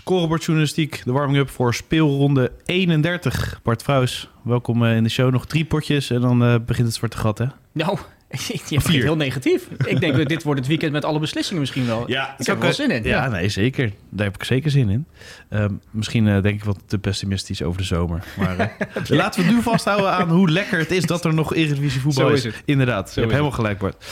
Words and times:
Scorebordjournalistiek, 0.00 1.02
de 1.04 1.12
warming-up 1.12 1.50
voor 1.50 1.74
speelronde 1.74 2.52
31. 2.64 3.60
Bart 3.62 3.82
Vrouws, 3.82 4.28
welkom 4.42 4.84
in 4.84 5.02
de 5.02 5.08
show. 5.08 5.32
Nog 5.32 5.46
drie 5.46 5.64
potjes 5.64 6.10
en 6.10 6.20
dan 6.20 6.42
uh, 6.42 6.54
begint 6.66 6.86
het 6.86 6.96
zwarte 6.96 7.16
gat, 7.16 7.38
hè? 7.38 7.46
Nou, 7.72 7.98
je 8.68 8.80
begint 8.82 9.02
heel 9.02 9.16
negatief. 9.16 9.68
ik 9.84 10.00
denk 10.00 10.16
dat 10.16 10.28
dit 10.28 10.42
wordt 10.42 10.58
het 10.60 10.68
weekend 10.68 10.92
met 10.92 11.04
alle 11.04 11.18
beslissingen 11.18 11.60
misschien 11.60 11.86
wel. 11.86 12.08
Ja, 12.08 12.34
ik 12.38 12.46
heb 12.46 12.56
er 12.56 12.62
wel 12.62 12.72
zin 12.72 12.90
in. 12.90 13.02
Ja, 13.02 13.24
ja, 13.24 13.28
nee, 13.28 13.48
zeker. 13.48 13.92
Daar 14.10 14.26
heb 14.26 14.34
ik 14.34 14.44
zeker 14.44 14.70
zin 14.70 14.88
in. 14.88 15.06
Uh, 15.50 15.64
misschien 15.90 16.26
uh, 16.26 16.42
denk 16.42 16.54
ik 16.58 16.64
wat 16.64 16.78
te 16.86 16.98
pessimistisch 16.98 17.62
over 17.62 17.80
de 17.80 17.86
zomer. 17.86 18.24
Maar 18.36 18.60
uh, 18.60 18.66
ja. 19.04 19.16
laten 19.16 19.46
we 19.46 19.52
nu 19.52 19.62
vasthouden 19.62 20.12
aan 20.12 20.28
hoe 20.28 20.50
lekker 20.50 20.78
het 20.78 20.90
is 20.90 21.04
dat 21.04 21.24
er 21.24 21.34
nog 21.34 21.54
Eredivisie 21.54 22.00
voetbal 22.00 22.30
is. 22.30 22.44
is. 22.44 22.54
Inderdaad, 22.64 23.06
Zo 23.06 23.14
je 23.14 23.20
hebt 23.20 23.32
helemaal 23.32 23.56
gelijk, 23.56 23.78
Bart. 23.78 24.04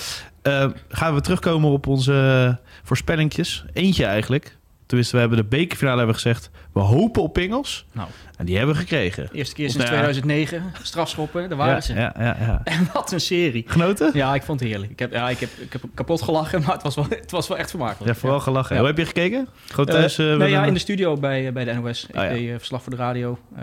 Ehm, 0.42 0.70
gaan 0.88 1.14
we 1.14 1.20
terugkomen 1.20 1.70
op 1.70 1.86
onze 1.86 2.58
voorspellingjes. 2.82 3.64
Eentje 3.72 4.04
eigenlijk. 4.04 4.57
Tenminste, 4.88 5.14
we 5.14 5.20
hebben 5.20 5.38
de 5.38 5.44
bekerfinale 5.44 5.96
hebben 5.96 6.14
gezegd... 6.14 6.50
we 6.72 6.80
hopen 6.80 7.22
op 7.22 7.32
pingels. 7.32 7.86
Nou. 7.92 8.08
En 8.36 8.46
die 8.46 8.56
hebben 8.56 8.74
we 8.74 8.80
gekregen. 8.80 9.28
Eerste 9.32 9.54
keer 9.54 9.70
sinds 9.70 9.86
2009. 9.86 10.72
Strafschoppen, 10.82 11.48
daar 11.48 11.58
waren 11.58 11.74
ja, 11.74 11.80
ze. 11.80 11.94
Ja, 11.94 12.14
ja, 12.18 12.36
ja. 12.40 12.60
En 12.74 12.88
wat 12.92 13.12
een 13.12 13.20
serie. 13.20 13.64
Genoten? 13.66 14.10
Ja, 14.14 14.34
ik 14.34 14.42
vond 14.42 14.60
het 14.60 14.68
heerlijk. 14.68 14.90
Ik 14.90 14.98
heb, 14.98 15.12
ja, 15.12 15.28
ik 15.28 15.38
heb, 15.38 15.50
ik 15.58 15.72
heb 15.72 15.82
kapot 15.94 16.22
gelachen, 16.22 16.60
maar 16.64 16.72
het 16.72 16.82
was 16.82 16.94
wel, 16.94 17.06
het 17.08 17.30
was 17.30 17.48
wel 17.48 17.58
echt 17.58 17.70
vermakelijk. 17.70 18.14
Ja, 18.14 18.20
vooral 18.20 18.40
gelachen. 18.40 18.74
Ja. 18.74 18.80
Hoe 18.80 18.90
heb 18.90 18.98
je 18.98 19.06
gekeken? 19.06 19.48
Gewoon 19.66 19.86
thuis? 19.86 20.18
Uh, 20.18 20.36
nee, 20.36 20.50
ja, 20.50 20.64
in 20.64 20.74
de 20.74 20.80
studio 20.80 21.16
bij, 21.16 21.52
bij 21.52 21.64
de 21.64 21.72
NOS. 21.72 22.06
Ik 22.06 22.16
oh, 22.16 22.22
ja. 22.22 22.28
deed 22.28 22.50
verslag 22.50 22.82
voor 22.82 22.92
de 22.92 22.98
radio, 22.98 23.38
uh, 23.58 23.62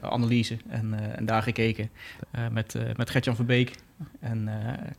analyse 0.00 0.56
en, 0.68 0.94
en 1.16 1.26
daar 1.26 1.42
gekeken. 1.42 1.90
met, 2.50 2.74
met 2.96 3.10
Gertjan 3.10 3.36
Verbeek. 3.36 3.72
En 4.20 4.50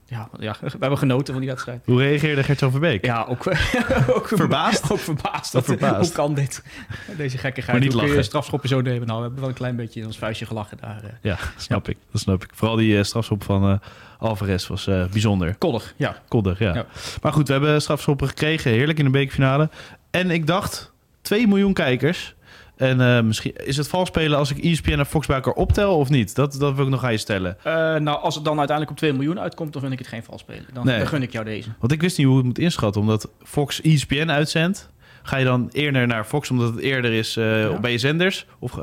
ja, 0.06 0.30
ja, 0.40 0.56
we 0.62 0.78
hebben 0.80 0.98
genoten 0.98 1.34
van 1.34 1.42
die 1.42 1.50
wedstrijd. 1.50 1.82
Hoe 1.86 1.98
reageerde 1.98 2.44
Gertjan 2.44 2.72
Verbeek? 2.72 3.06
Ja, 3.06 3.26
ook, 3.30 3.48
ook 4.18 4.28
verbaasd. 4.28 4.92
Ook 4.92 5.00
verbaasd. 5.00 5.52
Dat, 5.52 5.66
verbaasd. 5.66 6.08
Hoe 6.08 6.12
kan 6.12 6.34
dit? 6.34 6.64
Deze 7.18 7.38
gekkigheid. 7.38 7.78
Maar 7.78 7.88
niet 7.88 7.98
hoe 7.98 8.08
lachen. 8.08 8.24
strafschoppen 8.24 8.70
zo 8.70 8.82
nemen? 8.82 9.08
Nou, 9.08 9.18
we 9.18 9.24
hebben 9.24 9.40
wel 9.40 9.50
een 9.50 9.56
klein 9.56 9.76
beetje 9.76 10.00
in 10.00 10.06
ons 10.06 10.18
vuistje 10.18 10.46
gelachen 10.46 10.78
daar. 10.82 11.20
Ja, 11.22 11.38
snap 11.58 11.90
ik. 11.90 11.98
Dat 12.12 12.22
snap 12.22 12.44
ik. 12.44 12.50
Vooral 12.54 12.76
die 12.76 12.98
uh, 12.98 13.04
strafschop 13.04 13.44
van 13.44 13.80
Alvarez 14.18 14.68
was 14.68 14.88
uh, 14.88 15.06
bijzonder. 15.06 15.56
Koddig, 15.56 15.94
ja. 15.98 16.22
Koddig, 16.28 16.60
ja. 16.60 16.74
ja. 16.74 16.86
Maar 17.22 17.34
goed, 17.34 17.48
we 17.48 17.54
hebben 17.54 17.82
strafschoppen 17.82 18.28
gekregen. 18.28 18.72
Heerlijk 18.72 19.00
in 19.00 19.06
de 19.06 19.12
bekerfinale. 19.12 19.70
En 20.12 20.32
ik 20.32 20.48
dacht, 20.48 20.92
2 21.22 21.48
miljoen 21.48 21.74
kijkers. 21.74 22.36
En 22.82 23.00
uh, 23.00 23.22
misschien 23.22 23.56
is 23.56 23.78
het 23.78 23.88
vals 23.88 24.08
spelen 24.08 24.38
als 24.38 24.52
ik 24.52 24.58
ESPN 24.58 24.92
en 24.92 25.06
Fox 25.06 25.28
bij 25.28 25.36
elkaar 25.36 25.54
optel 25.54 25.98
of 25.98 26.10
niet? 26.10 26.36
Dat, 26.36 26.54
dat 26.54 26.76
wil 26.76 26.84
ik 26.86 26.92
nog 26.92 27.04
aan 27.04 27.12
je 27.12 27.18
stellen. 27.18 27.58
Uh, 27.58 27.74
nou, 27.96 28.22
als 28.22 28.36
het 28.36 28.44
dan 28.46 28.58
uiteindelijk 28.58 28.90
op 28.92 28.98
2 28.98 29.14
miljoen 29.14 29.40
uitkomt, 29.40 29.74
dan 29.74 29.82
vind 29.82 29.94
ik 29.94 30.00
het 30.00 30.08
geen 30.08 30.24
vals 30.24 30.42
spelen. 30.42 30.66
Dan, 30.74 30.86
nee. 30.86 30.98
dan 30.98 31.08
gun 31.08 31.22
ik 31.22 31.32
jou 31.32 31.46
deze. 31.46 31.70
Want 31.80 31.92
ik 31.92 32.02
wist 32.02 32.18
niet 32.18 32.28
hoe 32.28 32.36
ik 32.36 32.46
het 32.46 32.54
moet 32.54 32.64
inschatten, 32.66 33.02
omdat 33.02 33.30
Fox 33.44 33.82
ESPN 33.82 34.30
uitzendt. 34.30 34.90
Ga 35.24 35.38
je 35.38 35.46
dan 35.46 35.70
eerder 35.72 36.08
naar 36.08 36.24
Fox 36.24 36.50
omdat 36.52 36.74
het 36.74 36.80
eerder 36.80 37.14
is 37.14 37.38
uh, 37.38 37.62
ja. 37.62 37.80
bij 37.80 37.92
je 37.92 37.98
zenders? 37.98 38.46
Of 38.60 38.78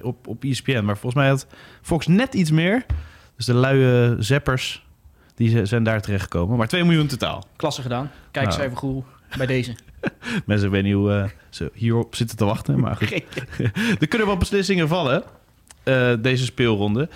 op, 0.00 0.26
op 0.26 0.44
ESPN? 0.44 0.84
Maar 0.84 0.96
volgens 0.96 1.14
mij 1.14 1.28
had 1.28 1.46
Fox 1.82 2.06
net 2.06 2.34
iets 2.34 2.50
meer. 2.50 2.86
Dus 3.36 3.46
de 3.46 3.54
luie 3.54 4.16
zeppers, 4.18 4.86
die 5.34 5.66
zijn 5.66 5.82
daar 5.82 6.00
terechtgekomen. 6.00 6.56
Maar 6.56 6.68
2 6.68 6.84
miljoen 6.84 7.06
totaal. 7.06 7.44
Klasse 7.56 7.82
gedaan. 7.82 8.10
Kijk 8.30 8.46
eens 8.46 8.56
nou. 8.56 8.66
even 8.66 8.78
goed 8.78 9.04
bij 9.36 9.46
deze. 9.46 9.74
Mensen 10.46 10.70
weten 10.70 10.86
niet 10.86 10.94
hoe 10.94 11.10
uh, 11.10 11.24
ze 11.50 11.70
hierop 11.74 12.14
zitten 12.14 12.36
te 12.36 12.44
wachten. 12.44 12.80
Maar 12.80 12.96
goed. 12.96 13.22
er 14.00 14.08
kunnen 14.08 14.26
wel 14.26 14.36
beslissingen 14.36 14.88
vallen, 14.88 15.22
uh, 15.84 16.12
deze 16.20 16.44
speelronde. 16.44 17.08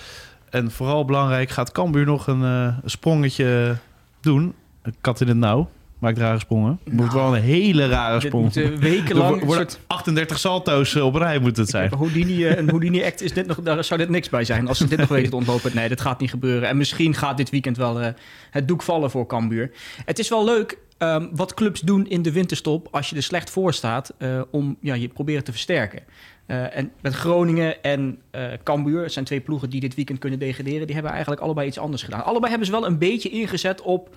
En 0.50 0.70
vooral 0.70 1.04
belangrijk, 1.04 1.50
gaat 1.50 1.72
Cambuur 1.72 2.04
nog 2.04 2.26
een, 2.26 2.40
uh, 2.40 2.74
een 2.82 2.90
sprongetje 2.90 3.76
doen? 4.20 4.54
Een 4.82 4.94
kat 5.00 5.20
in 5.20 5.28
het 5.28 5.36
nauw. 5.36 5.70
Maakt 6.00 6.18
rare 6.18 6.38
sprongen. 6.38 6.78
Het 6.84 6.92
moet 6.92 7.12
wel 7.12 7.36
een 7.36 7.42
hele 7.42 7.88
rare 7.88 8.20
sprong. 8.20 8.52
Dit 8.52 8.78
wekenlang... 8.78 9.42
Er 9.42 9.54
soort... 9.54 9.80
38 9.86 10.38
salto's 10.38 10.96
op 10.96 11.14
rij 11.14 11.38
moet 11.38 11.56
het 11.56 11.68
zijn. 11.68 11.94
Houdini, 11.94 12.46
een 12.46 12.68
Houdini 12.68 13.04
act 13.04 13.22
is 13.22 13.32
dit 13.32 13.46
nog, 13.46 13.60
daar 13.62 13.84
zou 13.84 14.00
dit 14.00 14.08
niks 14.08 14.28
bij 14.28 14.44
zijn. 14.44 14.68
Als 14.68 14.78
ze 14.78 14.88
dit 14.88 14.98
nog 14.98 15.08
weten 15.08 15.30
te 15.30 15.36
ontlopen. 15.36 15.70
Nee, 15.74 15.88
dat 15.88 16.00
gaat 16.00 16.20
niet 16.20 16.30
gebeuren. 16.30 16.68
En 16.68 16.76
misschien 16.76 17.14
gaat 17.14 17.36
dit 17.36 17.50
weekend 17.50 17.76
wel 17.76 18.00
uh, 18.00 18.06
het 18.50 18.68
doek 18.68 18.82
vallen 18.82 19.10
voor 19.10 19.26
Cambuur. 19.26 19.70
Het 20.04 20.18
is 20.18 20.28
wel 20.28 20.44
leuk 20.44 20.78
um, 21.02 21.30
wat 21.32 21.54
clubs 21.54 21.80
doen 21.80 22.08
in 22.08 22.22
de 22.22 22.32
winterstop... 22.32 22.88
als 22.90 23.10
je 23.10 23.16
er 23.16 23.22
slecht 23.22 23.50
voor 23.50 23.74
staat, 23.74 24.14
uh, 24.18 24.42
om 24.50 24.76
ja, 24.80 24.94
je 24.94 25.08
proberen 25.08 25.44
te 25.44 25.50
versterken. 25.50 26.02
Uh, 26.46 26.76
en 26.76 26.92
met 27.00 27.14
Groningen 27.14 27.82
en 27.82 28.18
uh, 28.32 28.52
Cambuur 28.62 29.10
zijn 29.10 29.24
twee 29.24 29.40
ploegen 29.40 29.70
die 29.70 29.80
dit 29.80 29.94
weekend 29.94 30.18
kunnen 30.18 30.38
degraderen. 30.38 30.84
Die 30.86 30.94
hebben 30.94 31.12
eigenlijk 31.12 31.42
allebei 31.42 31.66
iets 31.66 31.78
anders 31.78 32.02
gedaan. 32.02 32.24
Allebei 32.24 32.48
hebben 32.48 32.66
ze 32.66 32.72
wel 32.72 32.86
een 32.86 32.98
beetje 32.98 33.28
ingezet 33.28 33.80
op 33.80 34.16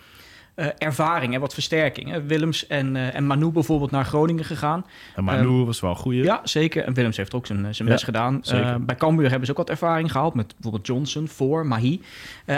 uh, 0.56 0.68
ervaring 0.78 1.34
en 1.34 1.40
wat 1.40 1.54
versterking. 1.54 2.10
Hè. 2.10 2.24
Willems 2.24 2.68
en, 2.68 2.96
uh, 2.96 3.16
en 3.16 3.26
Manu 3.26 3.50
bijvoorbeeld 3.50 3.92
naar 3.92 4.06
Groningen 4.06 4.46
gegaan. 4.46 4.86
En 5.16 5.24
Manu 5.24 5.60
uh, 5.60 5.66
was 5.66 5.80
wel 5.80 5.90
een 5.90 5.96
goeie. 5.96 6.24
Ja, 6.24 6.42
zeker. 6.44 6.84
En 6.84 6.94
Willems 6.94 7.18
heeft 7.18 7.34
ook 7.34 7.46
zijn, 7.46 7.76
zijn 7.76 7.88
ja, 7.88 7.94
best 7.94 8.04
gedaan. 8.04 8.42
bij 8.86 8.96
Cambuur 8.96 9.30
hebben 9.30 9.46
ze 9.46 9.52
ook 9.52 9.58
wat 9.58 9.70
ervaring 9.70 10.12
gehaald 10.12 10.34
met 10.34 10.54
bijvoorbeeld 10.54 10.88
Johnson, 10.88 11.28
Voor, 11.28 11.66
Mahi. 11.66 12.02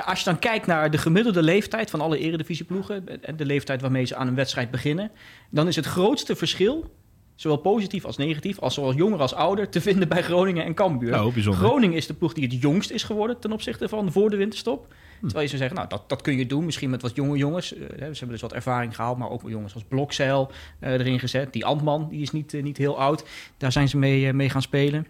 als 0.05 0.19
je 0.19 0.25
dan 0.25 0.39
kijkt 0.39 0.67
naar 0.67 0.91
de 0.91 0.97
gemiddelde 0.97 1.43
leeftijd 1.43 1.89
van 1.89 2.01
alle 2.01 2.17
eredivisieploegen... 2.17 3.05
de 3.35 3.45
leeftijd 3.45 3.81
waarmee 3.81 4.05
ze 4.05 4.15
aan 4.15 4.27
een 4.27 4.35
wedstrijd 4.35 4.71
beginnen... 4.71 5.11
dan 5.49 5.67
is 5.67 5.75
het 5.75 5.85
grootste 5.85 6.35
verschil 6.35 6.91
zowel 7.35 7.57
positief 7.57 8.05
als 8.05 8.17
negatief, 8.17 8.59
als 8.59 8.73
zowel 8.73 8.93
jonger 8.93 9.19
als 9.19 9.33
ouder, 9.33 9.69
te 9.69 9.81
vinden 9.81 10.07
bij 10.07 10.23
Groningen 10.23 10.65
en 10.65 10.73
Cambuur. 10.73 11.23
Oh, 11.23 11.35
Groningen 11.35 11.97
is 11.97 12.07
de 12.07 12.13
ploeg 12.13 12.33
die 12.33 12.43
het 12.43 12.61
jongst 12.61 12.91
is 12.91 13.03
geworden 13.03 13.39
ten 13.39 13.51
opzichte 13.51 13.89
van 13.89 14.11
voor 14.11 14.29
de 14.29 14.37
winterstop. 14.37 14.93
Terwijl 15.19 15.41
je 15.41 15.47
zou 15.47 15.57
zeggen, 15.57 15.75
nou, 15.77 15.89
dat, 15.89 16.09
dat 16.09 16.21
kun 16.21 16.37
je 16.37 16.45
doen. 16.45 16.65
Misschien 16.65 16.89
met 16.89 17.01
wat 17.01 17.15
jonge 17.15 17.37
jongens. 17.37 17.73
Uh, 17.73 17.79
ze 17.87 17.95
hebben 17.99 18.29
dus 18.29 18.41
wat 18.41 18.53
ervaring 18.53 18.95
gehaald, 18.95 19.17
maar 19.17 19.29
ook 19.29 19.49
jongens 19.49 19.73
als 19.73 19.83
Blokzeil 19.83 20.51
uh, 20.79 20.91
erin 20.91 21.19
gezet. 21.19 21.53
Die 21.53 21.65
Antman, 21.65 22.07
die 22.09 22.21
is 22.21 22.31
niet, 22.31 22.53
uh, 22.53 22.63
niet 22.63 22.77
heel 22.77 22.99
oud. 22.99 23.25
Daar 23.57 23.71
zijn 23.71 23.89
ze 23.89 23.97
mee, 23.97 24.33
mee 24.33 24.49
gaan 24.49 24.61
spelen. 24.61 25.07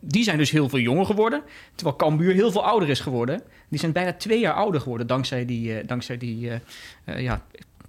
die 0.00 0.22
zijn 0.22 0.38
dus 0.38 0.50
heel 0.50 0.68
veel 0.68 0.78
jonger 0.78 1.06
geworden. 1.06 1.42
Terwijl 1.74 1.96
Cambuur 1.96 2.34
heel 2.34 2.50
veel 2.50 2.64
ouder 2.64 2.88
is 2.88 3.00
geworden. 3.00 3.42
Die 3.68 3.78
zijn 3.78 3.92
bijna 3.92 4.12
twee 4.12 4.40
jaar 4.40 4.54
ouder 4.54 4.80
geworden 4.80 5.06
dankzij 5.06 5.44
die, 5.44 5.84
dankzij 5.84 6.18
die 6.18 6.50
ja, 7.04 7.42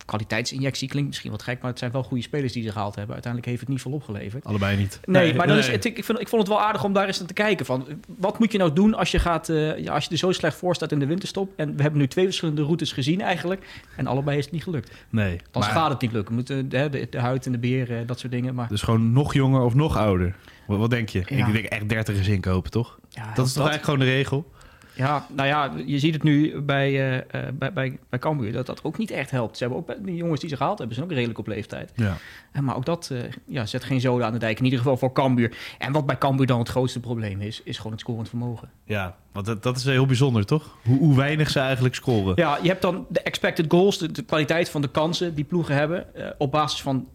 kwaliteitsinjectie 0.07 0.88
klinkt 0.88 1.07
misschien 1.07 1.31
wat 1.31 1.41
gek, 1.41 1.62
maar 1.62 1.69
het 1.69 1.79
zijn 1.79 1.91
wel 1.91 2.03
goede 2.03 2.23
spelers 2.23 2.53
die 2.53 2.63
ze 2.63 2.72
gehaald 2.72 2.95
hebben. 2.95 3.13
Uiteindelijk 3.13 3.51
heeft 3.51 3.66
het 3.66 3.73
niet 3.73 3.81
veel 3.81 3.91
opgeleverd. 3.91 4.45
Allebei 4.45 4.78
niet. 4.78 5.00
Nee, 5.06 5.23
nee 5.23 5.35
maar 5.35 5.47
dan 5.47 5.56
nee. 5.56 5.66
is 5.66 5.72
het, 5.72 5.85
ik, 5.85 6.03
vind, 6.03 6.19
ik 6.19 6.28
vond 6.28 6.41
het 6.41 6.51
wel 6.51 6.62
aardig 6.62 6.84
om 6.84 6.94
daar 6.94 7.07
eens 7.07 7.19
naar 7.19 7.28
te 7.28 7.34
kijken. 7.34 7.66
Van, 7.66 7.88
wat 8.18 8.40
moet 8.40 8.51
je 8.51 8.57
nou 8.57 8.73
doen 8.73 8.94
als 8.94 9.12
je, 9.12 9.19
gaat, 9.19 9.50
uh, 9.50 9.78
ja, 9.78 9.94
als 9.94 10.03
je 10.03 10.09
er 10.09 10.18
zo 10.18 10.31
slecht 10.31 10.57
voor 10.57 10.75
staat 10.75 10.91
in 10.91 11.00
de 11.00 11.06
winterstop? 11.06 11.53
En 11.56 11.75
we 11.75 11.81
hebben 11.81 12.00
nu 12.00 12.07
twee 12.07 12.25
verschillende 12.25 12.62
routes 12.63 12.91
gezien 12.91 13.22
eigenlijk. 13.22 13.66
En 13.95 14.07
allebei 14.07 14.38
is 14.38 14.44
het 14.44 14.53
niet 14.53 14.63
gelukt. 14.63 14.91
Nee. 15.09 15.38
Dan 15.51 15.62
maar... 15.62 15.72
gaat 15.72 15.90
het 15.90 16.01
niet 16.01 16.12
lukken. 16.12 16.35
Moeten 16.35 16.69
de, 16.69 16.89
de, 16.89 17.07
de, 17.09 17.19
huid 17.19 17.45
en 17.45 17.51
de 17.51 17.57
beer, 17.57 17.91
uh, 17.91 17.97
dat 18.06 18.19
soort 18.19 18.31
dingen. 18.31 18.56
Maar... 18.56 18.68
Dus 18.68 18.81
gewoon 18.81 19.12
nog 19.12 19.34
jonger 19.34 19.62
of 19.62 19.74
nog 19.74 19.97
ouder? 19.97 20.35
Wat, 20.68 20.78
wat 20.78 20.89
denk 20.89 21.09
je? 21.09 21.24
Ja. 21.25 21.47
Ik 21.47 21.53
denk 21.53 21.66
echt 21.66 21.89
30 21.89 22.19
is 22.19 22.28
inkopen, 22.28 22.72
toch? 22.72 23.00
Ja, 23.09 23.34
dat 23.34 23.45
is 23.45 23.53
toch 23.53 23.68
eigenlijk 23.68 23.84
gewoon 23.84 24.00
de 24.00 24.16
regel? 24.16 24.51
Ja, 24.97 25.25
nou 25.35 25.47
ja, 25.47 25.71
je 25.85 25.99
ziet 25.99 26.13
het 26.13 26.23
nu 26.23 26.61
bij, 26.61 27.17
uh, 27.17 27.21
bij, 27.53 27.73
bij, 27.73 27.99
bij 28.09 28.19
Cambuur 28.19 28.51
dat 28.51 28.65
dat 28.65 28.83
ook 28.83 28.97
niet 28.97 29.11
echt 29.11 29.31
helpt. 29.31 29.57
Ze 29.57 29.63
hebben 29.63 29.79
ook 29.79 30.05
die 30.05 30.15
jongens 30.15 30.39
die 30.39 30.49
ze 30.49 30.55
gehaald 30.55 30.77
hebben, 30.77 30.95
zijn 30.95 31.07
ook 31.07 31.13
redelijk 31.13 31.39
op 31.39 31.47
leeftijd. 31.47 31.91
Ja. 31.95 32.17
En, 32.51 32.63
maar 32.63 32.75
ook 32.75 32.85
dat 32.85 33.09
uh, 33.11 33.19
ja, 33.45 33.65
zet 33.65 33.83
geen 33.83 34.01
zoden 34.01 34.25
aan 34.25 34.33
de 34.33 34.39
dijk, 34.39 34.57
in 34.57 34.63
ieder 34.63 34.79
geval 34.79 34.97
voor 34.97 35.11
Cambuur. 35.11 35.57
En 35.77 35.91
wat 35.91 36.05
bij 36.05 36.17
Cambuur 36.17 36.45
dan 36.45 36.59
het 36.59 36.69
grootste 36.69 36.99
probleem 36.99 37.41
is, 37.41 37.61
is 37.63 37.77
gewoon 37.77 37.91
het 37.91 38.01
scorend 38.01 38.29
vermogen. 38.29 38.69
Ja, 38.83 39.15
want 39.31 39.45
dat, 39.45 39.63
dat 39.63 39.77
is 39.77 39.83
heel 39.83 40.05
bijzonder, 40.05 40.45
toch? 40.45 40.77
Hoe, 40.83 40.97
hoe 40.97 41.15
weinig 41.15 41.50
ze 41.50 41.59
eigenlijk 41.59 41.95
scoren. 41.95 42.33
Ja, 42.35 42.59
je 42.61 42.67
hebt 42.67 42.81
dan 42.81 43.05
de 43.09 43.21
expected 43.21 43.65
goals, 43.67 43.97
de, 43.97 44.11
de 44.11 44.23
kwaliteit 44.23 44.69
van 44.69 44.81
de 44.81 44.89
kansen 44.89 45.35
die 45.35 45.45
ploegen 45.45 45.75
hebben, 45.75 46.05
op 46.38 46.51
basis 46.51 46.81
van 46.81 47.07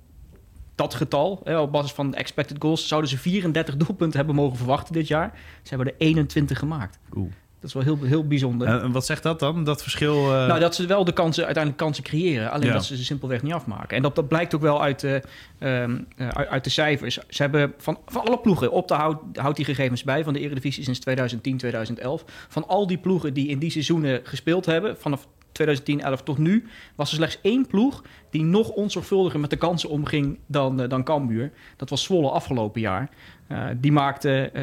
dat 0.75 0.94
getal, 0.94 1.40
hè, 1.44 1.58
op 1.58 1.73
basis 1.73 1.93
van 1.93 2.14
expected 2.14 2.56
goals, 2.58 2.88
zouden 2.88 3.11
ze 3.11 3.19
34 3.19 3.76
doelpunten 3.76 4.17
hebben 4.19 4.35
mogen 4.35 4.56
verwachten 4.56 4.93
dit 4.93 5.08
jaar. 5.08 5.32
Ze 5.62 5.75
hebben 5.75 5.87
er 5.87 5.94
21 5.99 6.58
gemaakt. 6.58 6.99
Oeh. 7.17 7.32
Dat 7.62 7.70
is 7.70 7.87
wel 7.87 7.97
heel, 7.97 8.09
heel 8.09 8.26
bijzonder. 8.26 8.69
En 8.69 8.93
wat 8.93 9.06
zegt 9.06 9.23
dat 9.23 9.38
dan, 9.38 9.64
dat 9.64 9.82
verschil? 9.82 10.17
Uh... 10.17 10.47
Nou, 10.47 10.61
dat 10.61 10.75
ze 10.75 10.87
wel 10.87 11.05
de 11.05 11.12
kansen, 11.12 11.44
uiteindelijk 11.44 11.85
kansen 11.85 12.05
creëren. 12.05 12.50
Alleen 12.50 12.67
ja. 12.67 12.73
dat 12.73 12.85
ze 12.85 12.97
ze 12.97 13.05
simpelweg 13.05 13.43
niet 13.43 13.53
afmaken. 13.53 13.97
En 13.97 14.03
dat, 14.03 14.14
dat 14.14 14.29
blijkt 14.29 14.55
ook 14.55 14.61
wel 14.61 14.82
uit, 14.82 15.03
uh, 15.03 15.14
um, 15.61 16.06
uh, 16.17 16.29
uit 16.29 16.64
de 16.64 16.70
cijfers. 16.70 17.19
Ze 17.29 17.43
hebben 17.43 17.75
van, 17.79 17.99
van 18.06 18.25
alle 18.25 18.38
ploegen, 18.38 18.70
op 18.70 18.88
de 18.88 18.94
hout, 18.94 19.19
houdt 19.35 19.56
die 19.56 19.64
gegevens 19.64 20.03
bij... 20.03 20.25
van 20.25 20.32
de 20.32 20.41
Eredivisie 20.41 20.85
sinds 20.85 20.99
2010, 20.99 21.56
2011. 21.56 22.25
Van 22.49 22.69
al 22.69 22.87
die 22.87 22.99
ploegen 22.99 23.35
die 23.35 23.49
in 23.49 23.59
die 23.59 23.70
seizoenen 23.70 24.20
gespeeld 24.25 24.67
hebben... 24.67 24.97
vanaf 24.99 25.26
2010, 25.53 26.00
11 26.00 26.23
tot 26.23 26.38
nu 26.38 26.64
was 26.94 27.11
er 27.11 27.17
slechts 27.17 27.38
één 27.43 27.67
ploeg 27.67 28.03
die 28.31 28.43
nog 28.43 28.69
onzorgvuldiger 28.69 29.41
met 29.41 29.50
de 29.50 29.56
kansen 29.56 29.88
omging 29.88 30.38
dan, 30.47 30.81
uh, 30.81 30.88
dan 30.88 31.05
Cambuur. 31.05 31.53
Dat 31.76 31.91
was 31.91 32.03
Zwolle 32.03 32.31
afgelopen 32.31 32.81
jaar. 32.81 33.11
Uh, 33.52 33.64
die 33.76 33.93
maakte 33.93 34.50
6,2% 34.54 34.58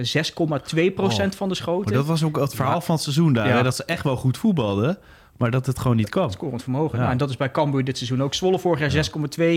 oh, 0.95 1.09
van 1.29 1.49
de 1.49 1.55
schoten. 1.55 1.83
Maar 1.83 1.93
dat 1.93 2.05
was 2.05 2.23
ook 2.23 2.37
het 2.37 2.55
verhaal 2.55 2.81
van 2.81 2.95
het 2.95 3.03
seizoen 3.03 3.33
daar. 3.33 3.47
Ja. 3.47 3.55
Hè? 3.55 3.63
Dat 3.63 3.75
ze 3.75 3.83
echt 3.83 4.03
wel 4.03 4.15
goed 4.15 4.37
voetbalden. 4.37 4.97
Maar 5.39 5.51
dat 5.51 5.65
het 5.65 5.79
gewoon 5.79 5.97
niet 5.97 6.09
kwam. 6.09 6.31
Scorend 6.31 6.63
vermogen. 6.63 6.91
Ja. 6.91 6.99
Nou, 6.99 7.11
en 7.11 7.17
dat 7.17 7.29
is 7.29 7.37
bij 7.37 7.51
Cambuur 7.51 7.83
dit 7.83 7.97
seizoen 7.97 8.23
ook. 8.23 8.33
Zwolle 8.33 8.59
vorig 8.59 8.93
jaar 8.93 9.09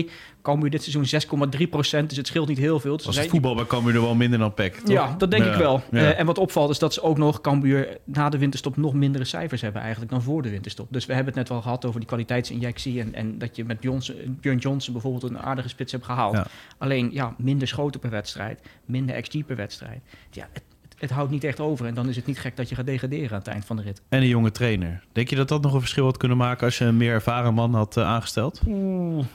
6,2. 0.05 0.11
Cambuur 0.41 0.69
dit 0.69 0.83
seizoen 0.83 1.21
6,3 1.61 1.69
procent. 1.69 2.09
Dus 2.09 2.17
het 2.17 2.27
scheelt 2.27 2.47
niet 2.47 2.57
heel 2.57 2.79
veel. 2.79 2.97
Dus 2.97 3.05
Was 3.05 3.17
het 3.17 3.29
voetbal 3.29 3.55
bij 3.55 3.65
Cambuur 3.65 3.95
er 3.95 4.01
wel 4.01 4.15
minder 4.15 4.39
dan 4.39 4.53
PEC, 4.53 4.75
toch? 4.75 4.89
Ja, 4.89 5.15
dat 5.17 5.31
denk 5.31 5.45
ik 5.45 5.53
wel. 5.53 5.81
Uh, 5.91 6.19
en 6.19 6.25
wat 6.25 6.37
opvalt 6.37 6.69
is 6.69 6.79
dat 6.79 6.93
ze 6.93 7.01
ook 7.01 7.17
nog 7.17 7.41
Cambuur 7.41 7.97
na 8.03 8.29
de 8.29 8.37
winterstop 8.37 8.77
nog 8.77 8.93
mindere 8.93 9.25
cijfers 9.25 9.61
hebben 9.61 9.81
eigenlijk 9.81 10.11
dan 10.11 10.21
voor 10.21 10.41
de 10.41 10.49
winterstop. 10.49 10.87
Dus 10.89 11.05
we 11.05 11.13
hebben 11.13 11.33
het 11.33 11.41
net 11.41 11.49
wel 11.49 11.61
gehad 11.61 11.85
over 11.85 11.99
die 11.99 12.07
kwaliteitsinjectie. 12.09 12.99
En, 12.99 13.13
en 13.13 13.37
dat 13.37 13.55
je 13.55 13.65
met 13.65 13.77
Johnson, 13.79 14.15
Björn 14.41 14.57
Johnson 14.57 14.93
bijvoorbeeld 14.93 15.23
een 15.23 15.39
aardige 15.39 15.69
spits 15.69 15.91
hebt 15.91 16.05
gehaald. 16.05 16.37
Alleen 16.77 17.09
ja, 17.11 17.35
minder 17.37 17.67
schoten 17.67 17.99
per 17.99 18.09
wedstrijd. 18.09 18.59
Minder 18.85 19.21
XG 19.21 19.45
per 19.45 19.55
wedstrijd. 19.55 20.01
Ja, 20.31 20.47
het, 20.51 20.63
het 21.03 21.11
houdt 21.11 21.31
niet 21.31 21.43
echt 21.43 21.59
over. 21.59 21.85
En 21.85 21.93
dan 21.93 22.09
is 22.09 22.15
het 22.15 22.25
niet 22.25 22.39
gek 22.39 22.57
dat 22.57 22.69
je 22.69 22.75
gaat 22.75 22.85
degraderen 22.85 23.31
aan 23.31 23.37
het 23.37 23.47
eind 23.47 23.65
van 23.65 23.75
de 23.75 23.81
rit. 23.81 24.01
En 24.09 24.21
een 24.21 24.27
jonge 24.27 24.51
trainer. 24.51 25.03
Denk 25.11 25.29
je 25.29 25.35
dat 25.35 25.47
dat 25.47 25.61
nog 25.61 25.73
een 25.73 25.79
verschil 25.79 26.05
had 26.05 26.17
kunnen 26.17 26.37
maken 26.37 26.65
als 26.65 26.77
je 26.77 26.85
een 26.85 26.97
meer 26.97 27.13
ervaren 27.13 27.53
man 27.53 27.73
had 27.73 27.97
uh, 27.97 28.05
aangesteld? 28.05 28.61
Oeh. 28.67 29.25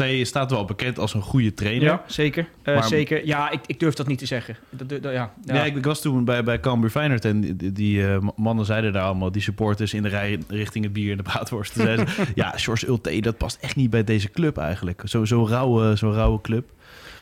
Uh, 0.00 0.24
staat 0.24 0.50
wel 0.50 0.64
bekend 0.64 0.98
als 0.98 1.14
een 1.14 1.22
goede 1.22 1.54
trainer. 1.54 1.88
Ja, 1.88 2.02
zeker. 2.06 2.48
Uh, 2.64 2.74
maar, 2.74 2.84
zeker. 2.84 3.26
Ja, 3.26 3.50
ik, 3.50 3.60
ik, 3.66 3.80
durf 3.80 3.94
dat 3.94 4.06
niet 4.06 4.18
te 4.18 4.26
zeggen. 4.26 4.56
Dat, 4.70 4.88
dat, 4.88 5.02
ja, 5.02 5.10
ja. 5.10 5.32
Nee, 5.44 5.66
ik, 5.66 5.76
ik, 5.76 5.84
was 5.84 6.00
toen 6.00 6.24
bij, 6.24 6.44
bij 6.44 6.60
Cambuur 6.60 6.90
Feyenoord 6.90 7.24
en 7.24 7.40
die, 7.40 7.72
die 7.72 8.04
mannen 8.36 8.64
zeiden 8.64 8.92
daar 8.92 9.04
allemaal, 9.04 9.32
die 9.32 9.42
supporters 9.42 9.94
in 9.94 10.02
de 10.02 10.08
rij 10.08 10.38
richting 10.48 10.84
het 10.84 10.92
bier 10.92 11.10
en 11.10 11.16
de 11.16 11.22
braadworst. 11.22 11.72
zeiden 11.72 12.06
ja, 12.34 12.52
George 12.56 12.86
Ulte, 12.86 13.20
dat 13.20 13.36
past 13.36 13.58
echt 13.60 13.76
niet 13.76 13.90
bij 13.90 14.04
deze 14.04 14.30
club 14.30 14.56
eigenlijk. 14.56 15.02
Zo'n 15.04 15.26
zo 15.26 15.46
rauwe, 15.46 15.96
zo 15.96 16.10
rauwe 16.10 16.40
club. 16.40 16.70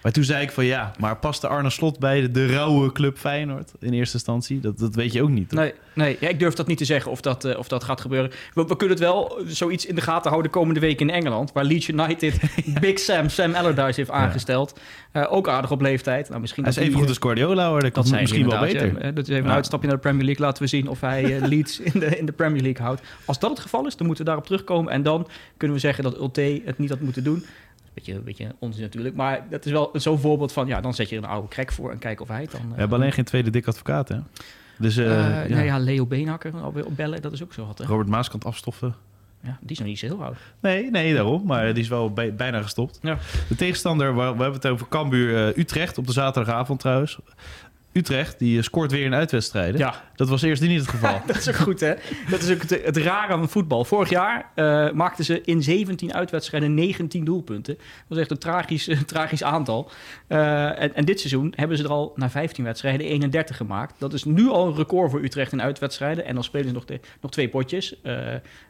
Maar 0.03 0.13
toen 0.13 0.25
zei 0.25 0.43
ik 0.43 0.51
van 0.51 0.65
ja, 0.65 0.93
maar 0.99 1.17
paste 1.17 1.47
Arne 1.49 1.71
Slot 1.71 1.99
bij 1.99 2.21
de, 2.21 2.31
de 2.31 2.47
rauwe 2.47 2.93
club 2.93 3.19
Feyenoord 3.19 3.73
in 3.79 3.93
eerste 3.93 4.15
instantie? 4.15 4.61
Dat, 4.61 4.79
dat 4.79 4.95
weet 4.95 5.13
je 5.13 5.23
ook 5.23 5.29
niet. 5.29 5.49
Toch? 5.49 5.59
Nee, 5.59 5.73
nee 5.95 6.17
ja, 6.21 6.29
ik 6.29 6.39
durf 6.39 6.55
dat 6.55 6.67
niet 6.67 6.79
te 6.79 6.85
zeggen 6.85 7.11
of 7.11 7.21
dat, 7.21 7.45
uh, 7.45 7.59
of 7.59 7.69
dat 7.69 7.85
gaat 7.85 8.01
gebeuren. 8.01 8.31
We, 8.55 8.65
we, 8.67 8.77
kunnen 8.77 8.97
het 8.97 9.07
wel 9.07 9.39
zoiets 9.47 9.87
in 9.87 9.95
de 9.95 10.01
gaten 10.01 10.31
houden 10.31 10.51
komende 10.51 10.81
week 10.81 11.01
in 11.01 11.11
Engeland, 11.11 11.53
waar 11.53 11.65
Leeds 11.65 11.89
United 11.89 12.41
Big 12.81 12.99
Sam, 12.99 13.29
Sam 13.29 13.55
Allardyce 13.55 14.01
heeft 14.01 14.11
aangesteld. 14.11 14.79
Uh, 15.13 15.33
ook 15.33 15.49
aardig 15.49 15.71
op 15.71 15.81
leeftijd. 15.81 16.29
Nou, 16.29 16.41
misschien 16.41 16.63
hij 16.63 16.73
is 16.73 16.79
even 16.79 16.99
goed 16.99 17.09
als 17.09 17.19
Guardiola 17.19 17.69
hoor, 17.69 17.81
dat, 17.81 17.95
dat 17.95 18.11
misschien 18.11 18.49
wel 18.49 18.61
beter. 18.61 19.05
Ja, 19.05 19.11
dat 19.11 19.29
is 19.29 19.35
even 19.35 19.49
een 19.49 19.55
uitstapje 19.55 19.87
naar 19.87 19.97
de 19.97 20.03
Premier 20.03 20.25
League. 20.25 20.45
Laten 20.45 20.63
we 20.63 20.69
zien 20.69 20.89
of 20.89 21.01
hij 21.01 21.25
uh, 21.25 21.47
Leeds 21.53 21.81
in 21.81 22.01
de, 22.01 22.19
in 22.19 22.27
de 22.27 22.33
Premier 22.33 22.63
League 22.63 22.85
houdt. 22.85 23.03
Als 23.25 23.39
dat 23.39 23.51
het 23.51 23.61
geval 23.61 23.87
is, 23.87 23.97
dan 23.97 24.07
moeten 24.07 24.25
we 24.25 24.31
daarop 24.31 24.47
terugkomen. 24.47 24.93
En 24.93 25.03
dan 25.03 25.29
kunnen 25.57 25.77
we 25.77 25.83
zeggen 25.83 26.05
dat 26.05 26.19
Ulte 26.19 26.63
het 26.65 26.79
niet 26.79 26.91
had 26.91 27.01
moeten 27.01 27.25
doen. 27.25 27.45
Beetje, 28.05 28.21
beetje 28.21 28.55
onzin 28.59 28.83
natuurlijk. 28.83 29.15
Maar 29.15 29.47
dat 29.51 29.67
is 29.67 29.73
wel 29.73 29.91
zo'n 29.93 30.19
voorbeeld 30.19 30.53
van... 30.53 30.67
ja, 30.67 30.81
dan 30.81 30.95
zet 30.95 31.09
je 31.09 31.17
er 31.17 31.23
een 31.23 31.29
oude 31.29 31.49
krek 31.49 31.73
voor 31.73 31.91
en 31.91 31.99
kijk 31.99 32.21
of 32.21 32.29
hij 32.29 32.41
het 32.41 32.51
dan... 32.51 32.61
We 32.61 32.81
hebben 32.81 32.99
alleen 32.99 33.13
geen 33.13 33.25
tweede 33.25 33.51
dik 33.51 33.67
advocaat, 33.67 34.09
hè? 34.09 34.17
Dus, 34.79 34.97
uh, 34.97 35.07
uh, 35.07 35.49
ja. 35.49 35.55
Nou 35.55 35.65
ja, 35.65 35.79
Leo 35.79 36.07
Beenhakker 36.07 36.57
alweer 36.57 36.87
opbellen, 36.87 37.23
dat 37.23 37.33
is 37.33 37.43
ook 37.43 37.53
zo 37.53 37.67
wat. 37.67 37.79
Hè? 37.79 37.85
Robert 37.85 38.09
Maaskant 38.09 38.45
afstoffen. 38.45 38.95
Ja, 39.43 39.59
die 39.61 39.71
is 39.71 39.79
nog 39.79 39.87
niet 39.87 39.99
zo 39.99 40.07
heel 40.07 40.25
oud. 40.25 40.37
Nee, 40.61 40.91
nee, 40.91 41.15
daarom. 41.15 41.47
Maar 41.47 41.75
die 41.75 41.83
is 41.83 41.89
wel 41.89 42.13
bij, 42.13 42.35
bijna 42.35 42.63
gestopt. 42.63 42.99
Ja. 43.03 43.19
De 43.49 43.57
tegenstander, 43.57 44.15
we, 44.15 44.21
we 44.21 44.27
hebben 44.27 44.53
het 44.53 44.67
over 44.67 44.89
Cambuur 44.89 45.49
uh, 45.49 45.57
Utrecht 45.57 45.99
op 45.99 46.07
de 46.07 46.13
zaterdagavond 46.13 46.81
trouwens. 46.81 47.19
Utrecht, 47.93 48.39
die 48.39 48.63
scoort 48.63 48.91
weer 48.91 49.05
in 49.05 49.15
uitwedstrijden. 49.15 49.79
Ja. 49.81 50.03
Dat 50.15 50.29
was 50.29 50.43
eerst 50.43 50.63
niet 50.63 50.81
het 50.81 50.89
geval. 50.89 51.21
dat 51.27 51.37
is 51.37 51.49
ook 51.49 51.55
goed, 51.55 51.81
hè? 51.81 51.95
Dat 52.29 52.43
is 52.43 52.51
ook 52.51 52.63
het, 52.63 52.85
het 52.85 52.97
rare 52.97 53.33
van 53.33 53.49
voetbal. 53.49 53.85
Vorig 53.85 54.11
jaar 54.11 54.51
uh, 54.57 54.91
maakten 54.91 55.25
ze 55.25 55.41
in 55.41 55.63
17 55.63 56.15
uitwedstrijden 56.15 56.75
19 56.75 57.25
doelpunten. 57.25 57.75
Dat 57.75 57.85
was 58.09 58.19
echt 58.19 58.31
een 58.31 58.39
tragisch, 58.39 58.91
tragisch 59.07 59.43
aantal. 59.43 59.91
Uh, 60.29 60.83
en, 60.83 60.95
en, 60.95 61.05
dit 61.05 61.21
seizoen 61.21 61.53
hebben 61.57 61.77
ze 61.77 61.85
er 61.85 61.91
al 61.91 62.13
na 62.17 62.31
15 62.31 62.65
wedstrijden 62.65 63.07
31 63.07 63.57
gemaakt. 63.57 63.95
Dat 63.99 64.13
is 64.13 64.25
nu 64.25 64.49
al 64.49 64.67
een 64.67 64.77
record 64.77 65.11
voor 65.11 65.23
Utrecht 65.23 65.53
in 65.53 65.63
uitwedstrijden. 65.63 66.25
En 66.25 66.35
dan 66.35 66.45
spelen 66.45 66.69
ze 66.69 66.75
nog, 66.75 66.85
nog 67.21 67.31
twee 67.31 67.49
potjes. 67.49 67.97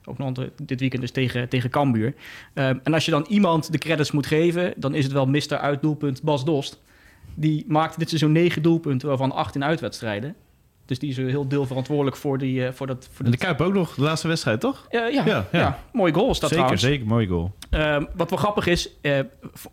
ook 0.04 0.18
nog 0.18 0.32
dit 0.62 0.80
weekend 0.80 1.02
dus 1.02 1.10
tegen, 1.10 1.48
tegen 1.48 1.70
Cambuur. 1.70 2.14
en 2.54 2.94
als 2.94 3.04
je 3.04 3.10
dan 3.10 3.26
iemand 3.28 3.72
de 3.72 3.78
credits 3.78 4.10
moet 4.10 4.26
geven... 4.26 4.72
dan 4.76 4.94
is 4.94 5.04
het 5.04 5.12
wel 5.12 5.26
Mr. 5.26 5.56
Uitdoelpunt 5.58 6.22
Bas 6.22 6.44
Dost. 6.44 6.80
Die 7.34 7.64
maakte 7.68 7.98
dit 7.98 8.08
seizoen 8.08 8.32
negen 8.32 8.62
doelpunten, 8.62 9.08
waarvan 9.08 9.32
acht 9.32 9.54
in 9.54 9.64
uitwedstrijden. 9.64 10.34
Dus 10.90 10.98
die 10.98 11.10
is 11.10 11.16
heel 11.16 11.48
deel 11.48 11.66
verantwoordelijk 11.66 12.16
voor, 12.16 12.38
die, 12.38 12.60
uh, 12.60 12.68
voor 12.72 12.86
dat... 12.86 13.08
Voor 13.12 13.24
en 13.24 13.30
de 13.30 13.36
Kuip 13.36 13.60
ook 13.60 13.72
nog, 13.72 13.94
de 13.94 14.02
laatste 14.02 14.28
wedstrijd, 14.28 14.60
toch? 14.60 14.86
Uh, 14.90 15.12
ja, 15.12 15.24
ja, 15.24 15.24
ja, 15.26 15.46
ja. 15.52 15.78
mooie 15.92 16.12
goal 16.12 16.30
is 16.30 16.38
dat 16.38 16.50
zeker, 16.50 16.56
trouwens. 16.56 16.82
Zeker, 16.82 17.06
mooi 17.06 17.26
goal. 17.26 17.52
Uh, 17.70 18.02
wat 18.14 18.30
wel 18.30 18.38
grappig 18.38 18.66
is, 18.66 18.90
uh, 19.02 19.18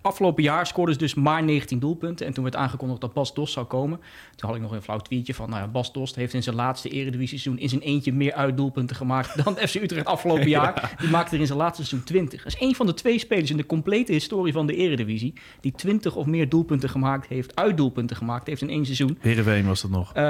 afgelopen 0.01 0.43
jaar 0.43 0.67
scoorde 0.67 0.91
ze 0.91 0.97
dus 0.97 1.13
maar 1.13 1.43
19 1.43 1.79
doelpunten. 1.79 2.25
En 2.25 2.33
toen 2.33 2.43
werd 2.43 2.55
aangekondigd 2.55 3.01
dat 3.01 3.13
Bas 3.13 3.33
Dost 3.33 3.53
zou 3.53 3.65
komen. 3.65 3.99
Toen 4.35 4.49
had 4.49 4.57
ik 4.57 4.63
nog 4.63 4.71
een 4.71 4.81
flauw 4.81 4.97
tweetje 4.97 5.33
van... 5.33 5.49
Nou 5.49 5.61
ja, 5.61 5.67
Bas 5.67 5.93
Dost 5.93 6.15
heeft 6.15 6.33
in 6.33 6.43
zijn 6.43 6.55
laatste 6.55 6.89
eredivisie-seizoen... 6.89 7.63
in 7.63 7.69
zijn 7.69 7.81
eentje 7.81 8.13
meer 8.13 8.33
uitdoelpunten 8.33 8.95
gemaakt 8.95 9.35
dan 9.43 9.55
FC 9.55 9.75
Utrecht 9.75 10.05
afgelopen 10.05 10.49
jaar. 10.57 10.95
Die 10.99 11.09
maakte 11.09 11.35
er 11.35 11.41
in 11.41 11.47
zijn 11.47 11.59
laatste 11.59 11.85
seizoen 11.85 12.07
20. 12.07 12.43
Dat 12.43 12.53
is 12.53 12.67
een 12.67 12.75
van 12.75 12.85
de 12.85 12.93
twee 12.93 13.19
spelers 13.19 13.51
in 13.51 13.57
de 13.57 13.65
complete 13.65 14.11
historie 14.11 14.53
van 14.53 14.67
de 14.67 14.75
eredivisie... 14.75 15.33
die 15.61 15.71
20 15.71 16.15
of 16.15 16.25
meer 16.25 16.49
doelpunten 16.49 16.89
gemaakt 16.89 17.27
heeft, 17.27 17.55
uitdoelpunten 17.55 18.15
gemaakt 18.15 18.47
heeft 18.47 18.61
in 18.61 18.69
één 18.69 18.85
seizoen. 18.85 19.17
Heerenveen 19.19 19.65
was 19.65 19.81
dat 19.81 19.91
nog? 19.91 20.15
Uh, 20.15 20.23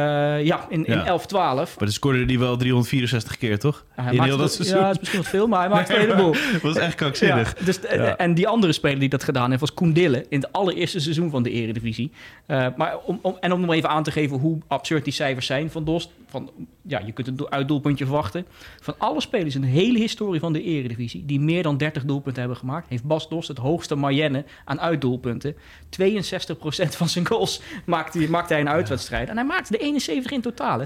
ja, 0.44 0.68
in, 0.86 0.86
in 0.86 1.04
ja. 1.04 1.20
11-12. 1.20 1.32
Maar 1.34 1.68
dan 1.78 1.92
scoorde 1.92 2.26
die 2.26 2.40
wel 2.40 2.58
364 2.58 3.38
keer, 3.38 3.60
toch? 3.60 3.86
In 4.12 4.22
heel 4.22 4.38
dat 4.38 4.54
seizoen. 4.54 4.78
Ja, 4.78 4.86
dat 4.88 4.92
is 4.92 5.00
misschien 5.00 5.22
wat 5.22 5.30
veel, 5.30 5.48
maar 5.48 5.60
hij 5.60 5.70
maakte 5.70 5.94
een 5.94 6.00
heleboel. 6.00 6.32
dat 6.54 6.62
was 6.62 6.76
echt 6.76 6.96
krankzinnig. 6.96 7.56
Ja, 7.60 7.66
dus, 7.66 7.80
ja. 7.82 8.18
En 8.18 8.34
die 8.34 8.48
andere 8.48 8.74
speler 8.74 9.00
die 9.00 9.10
dat 9.10 9.24
gedaan 9.24 9.50
heeft 9.50 9.62
was 9.62 9.74
Koen 9.74 9.94
Dille 9.94 10.26
in 10.30 10.40
het 10.40 10.54
allereerste 10.54 11.00
seizoen 11.00 11.30
van 11.30 11.44
de 11.44 11.52
Eredivisie. 11.52 12.12
Uh, 12.48 12.68
maar 12.76 12.98
om, 12.98 13.20
om, 13.22 13.38
en 13.40 13.52
om 13.52 13.62
nog 13.62 13.74
even 13.74 13.90
aan 13.90 14.04
te 14.04 14.12
geven 14.12 14.38
hoe 14.38 14.58
absurd 14.68 15.04
die 15.04 15.14
cijfers 15.14 15.46
zijn 15.46 15.72
van 15.72 15.84
Dost. 15.84 16.10
Van, 16.30 16.52
ja, 16.82 17.02
je 17.06 17.12
kunt 17.12 17.28
een 17.28 17.52
uitdoelpuntje 17.52 18.06
verwachten. 18.06 18.46
Van 18.82 18.96
alle 18.98 19.22
spelers 19.22 19.56
in 19.56 19.62
de 19.62 19.68
hele 19.68 20.00
historie 20.00 20.40
van 20.40 20.54
de 20.54 20.64
Eredivisie 20.64 21.26
die 21.26 21.40
meer 21.40 21.64
dan 21.64 21.78
30 21.78 22.06
doelpunten 22.06 22.40
hebben 22.42 22.58
gemaakt, 22.60 22.90
heeft 22.90 23.04
Bas 23.04 23.30
Dost 23.30 23.48
het 23.48 23.58
hoogste 23.58 23.96
Mayenne 23.96 24.46
aan 24.66 24.80
uitdoelpunten. 24.80 25.56
62% 25.56 25.58
van 26.90 27.10
zijn 27.10 27.28
goals 27.28 27.62
maakte, 27.86 28.30
maakte 28.30 28.54
hij 28.54 28.62
in 28.62 28.70
uitwedstrijden. 28.70 29.30
En 29.30 29.36
hij 29.36 29.46
maakte 29.46 29.72
de 29.72 29.78
71 29.78 30.32
in 30.32 30.42
totaal. 30.42 30.86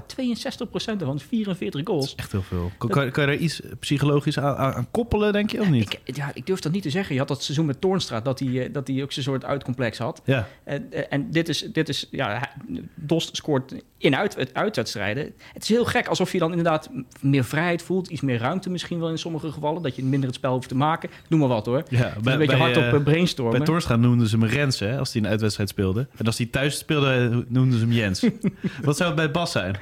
ervan, 1.00 1.20
44 1.20 1.80
goals. 1.84 2.00
Dat 2.00 2.18
is 2.18 2.24
echt 2.24 2.32
heel 2.32 2.42
veel. 2.42 2.72
Kan, 2.78 3.10
kan, 3.10 3.24
je 3.24 3.30
er 3.30 3.36
iets 3.36 3.60
psychologisch 3.80 4.38
aan, 4.38 4.56
aan, 4.56 4.86
koppelen, 4.90 5.32
denk 5.32 5.50
je, 5.50 5.60
of 5.60 5.70
niet? 5.70 5.98
Ik, 6.04 6.16
ja, 6.16 6.30
ik 6.34 6.46
durf 6.46 6.60
dat 6.60 6.72
niet 6.72 6.82
te 6.82 6.90
zeggen. 6.90 7.12
Je 7.12 7.18
had 7.18 7.28
dat 7.28 7.42
seizoen 7.42 7.66
met 7.66 7.80
Toornstra, 7.80 8.20
dat 8.20 8.38
hij, 8.38 8.70
dat 8.70 8.88
hij 8.88 9.02
ook 9.02 9.12
zo'n 9.12 9.22
soort 9.22 9.44
uitcomplex 9.44 9.98
had. 9.98 10.22
Ja. 10.24 10.48
En, 10.64 11.10
en 11.10 11.30
dit 11.30 11.48
is, 11.48 11.60
dit 11.72 11.88
is 11.88 12.08
ja, 12.10 12.50
Dost 12.94 13.36
scoort 13.36 13.74
in 13.98 14.16
uit, 14.16 14.54
uitwedstrijden. 14.54 15.31
Het 15.52 15.62
is 15.62 15.68
heel 15.68 15.84
gek, 15.84 16.06
alsof 16.06 16.32
je 16.32 16.38
dan 16.38 16.50
inderdaad 16.50 16.90
meer 17.20 17.44
vrijheid 17.44 17.82
voelt, 17.82 18.08
iets 18.08 18.20
meer 18.20 18.38
ruimte 18.38 18.70
misschien 18.70 18.98
wel 18.98 19.10
in 19.10 19.18
sommige 19.18 19.52
gevallen, 19.52 19.82
dat 19.82 19.96
je 19.96 20.04
minder 20.04 20.28
het 20.28 20.38
spel 20.38 20.52
hoeft 20.52 20.68
te 20.68 20.74
maken. 20.74 21.10
Noem 21.28 21.40
maar 21.40 21.48
wat 21.48 21.66
hoor. 21.66 21.82
Ja, 21.88 22.12
bij, 22.22 22.32
een 22.32 22.38
beetje 22.38 22.56
hard 22.56 22.76
op 22.76 22.82
uh, 22.82 23.02
brainstormen. 23.02 23.56
Bij 23.56 23.66
Torstra 23.66 23.96
noemden 23.96 24.28
ze 24.28 24.38
hem 24.38 24.48
Rens, 24.48 24.78
hè, 24.78 24.98
als 24.98 25.12
hij 25.12 25.22
een 25.22 25.28
uitwedstrijd 25.28 25.68
speelde. 25.68 26.06
En 26.16 26.26
als 26.26 26.38
hij 26.38 26.46
thuis 26.46 26.78
speelde, 26.78 27.44
noemden 27.48 27.78
ze 27.78 27.84
hem 27.84 27.94
Jens. 27.94 28.26
wat 28.82 28.96
zou 28.96 29.08
het 29.08 29.18
bij 29.18 29.30
Bas 29.30 29.52
zijn? 29.52 29.76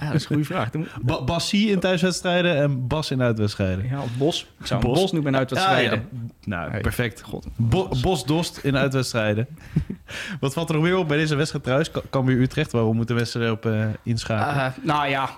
Ja, 0.00 0.06
dat 0.06 0.14
is 0.14 0.20
een 0.20 0.26
goede 0.26 0.44
vraag. 0.44 0.70
Ba 1.02 1.24
Bassie 1.24 1.70
in 1.70 1.80
thuiswedstrijden 1.80 2.56
en 2.56 2.86
Bas 2.86 3.10
in 3.10 3.22
uitwedstrijden. 3.22 3.88
Ja, 3.88 4.00
Bos. 4.18 4.46
Ik 4.60 4.66
zou 4.66 4.80
Bos, 4.80 5.00
Bos 5.00 5.12
noemen 5.12 5.32
in 5.32 5.38
uitwedstrijden. 5.38 5.98
Ja, 5.98 6.18
ja. 6.22 6.28
Nou, 6.44 6.70
hey. 6.70 6.80
perfect. 6.80 7.22
God. 7.22 7.46
Bo 7.56 7.88
Bos 8.02 8.24
Dost 8.24 8.58
in 8.58 8.76
uitwedstrijden. 8.76 9.48
Wat 10.40 10.52
valt 10.52 10.68
er 10.68 10.74
nog 10.74 10.84
meer 10.84 10.96
op 10.96 11.08
bij 11.08 11.16
deze 11.16 11.34
wedstrijd 11.34 11.64
trouwens? 11.64 11.90
Cambuur 12.10 12.40
Utrecht, 12.40 12.72
waarom 12.72 12.96
moeten 12.96 13.16
we 13.16 13.30
erop 13.34 13.66
uh, 13.66 13.86
inschakelen? 14.02 14.72
Uh, 14.78 14.84
nou 14.86 15.08
ja, 15.08 15.30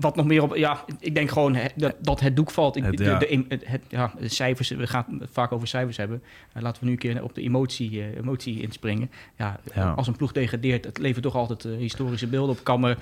wat 0.00 0.16
nog 0.16 0.26
meer 0.26 0.42
op... 0.42 0.56
Ja, 0.56 0.84
ik 1.00 1.14
denk 1.14 1.30
gewoon 1.30 1.54
he, 1.54 1.66
dat, 1.76 1.94
dat, 2.00 2.20
het 2.20 2.36
doek 2.36 2.50
valt. 2.50 2.76
Ik, 2.76 2.84
het, 2.84 2.98
ja. 2.98 3.18
De, 3.18 3.26
de, 3.26 3.44
het, 3.48 3.62
het, 3.66 3.82
ja, 3.88 4.12
de 4.18 4.28
cijfers, 4.28 4.68
we 4.68 4.86
gaan 4.86 5.04
het 5.18 5.28
vaak 5.32 5.52
over 5.52 5.68
cijfers 5.68 5.96
hebben. 5.96 6.22
Uh, 6.56 6.62
laten 6.62 6.80
we 6.80 6.86
nu 6.86 6.92
een 6.92 6.98
keer 6.98 7.22
op 7.22 7.34
de 7.34 7.42
emotie, 7.42 7.90
uh, 7.92 8.16
emotie 8.16 8.60
inspringen. 8.60 9.10
Ja, 9.38 9.60
ja, 9.74 9.90
Als 9.90 10.06
een 10.06 10.16
ploeg 10.16 10.32
degradeert, 10.32 10.84
het 10.84 10.98
levert 10.98 11.22
toch 11.24 11.34
altijd 11.34 11.64
uh, 11.64 11.76
historische 11.78 12.26
beelden 12.26 12.56
op. 12.56 12.64
Kan 12.64 12.80
me 12.80 12.96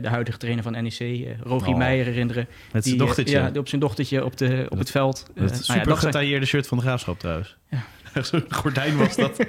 de 0.00 0.08
huidige 0.08 0.38
trainer 0.38 0.62
van 0.62 0.72
NEC, 0.72 1.26
Rogier 1.42 1.68
Oh. 1.72 1.76
Meijer, 1.78 2.04
herinneren. 2.04 2.46
Met 2.72 2.84
zijn 2.84 2.98
dochtertje. 2.98 3.38
Ja, 3.38 3.50
op 3.58 3.68
zijn 3.68 3.80
dochtertje 3.80 4.24
op, 4.24 4.36
de, 4.36 4.62
op 4.64 4.68
Dat- 4.70 4.78
het 4.78 4.90
veld. 4.90 5.26
Eh, 5.34 5.44
is 5.44 5.50
nou 5.50 5.62
super 5.62 5.84
zijn- 5.84 5.96
getailleerde 5.96 6.46
shirt 6.46 6.66
van 6.66 6.78
de 6.78 6.84
Graafschap 6.84 7.18
trouwens. 7.18 7.56
Ja. 7.70 7.82
Zo'n 8.22 8.44
gordijn 8.48 8.96
was 8.96 9.16
dat. 9.16 9.38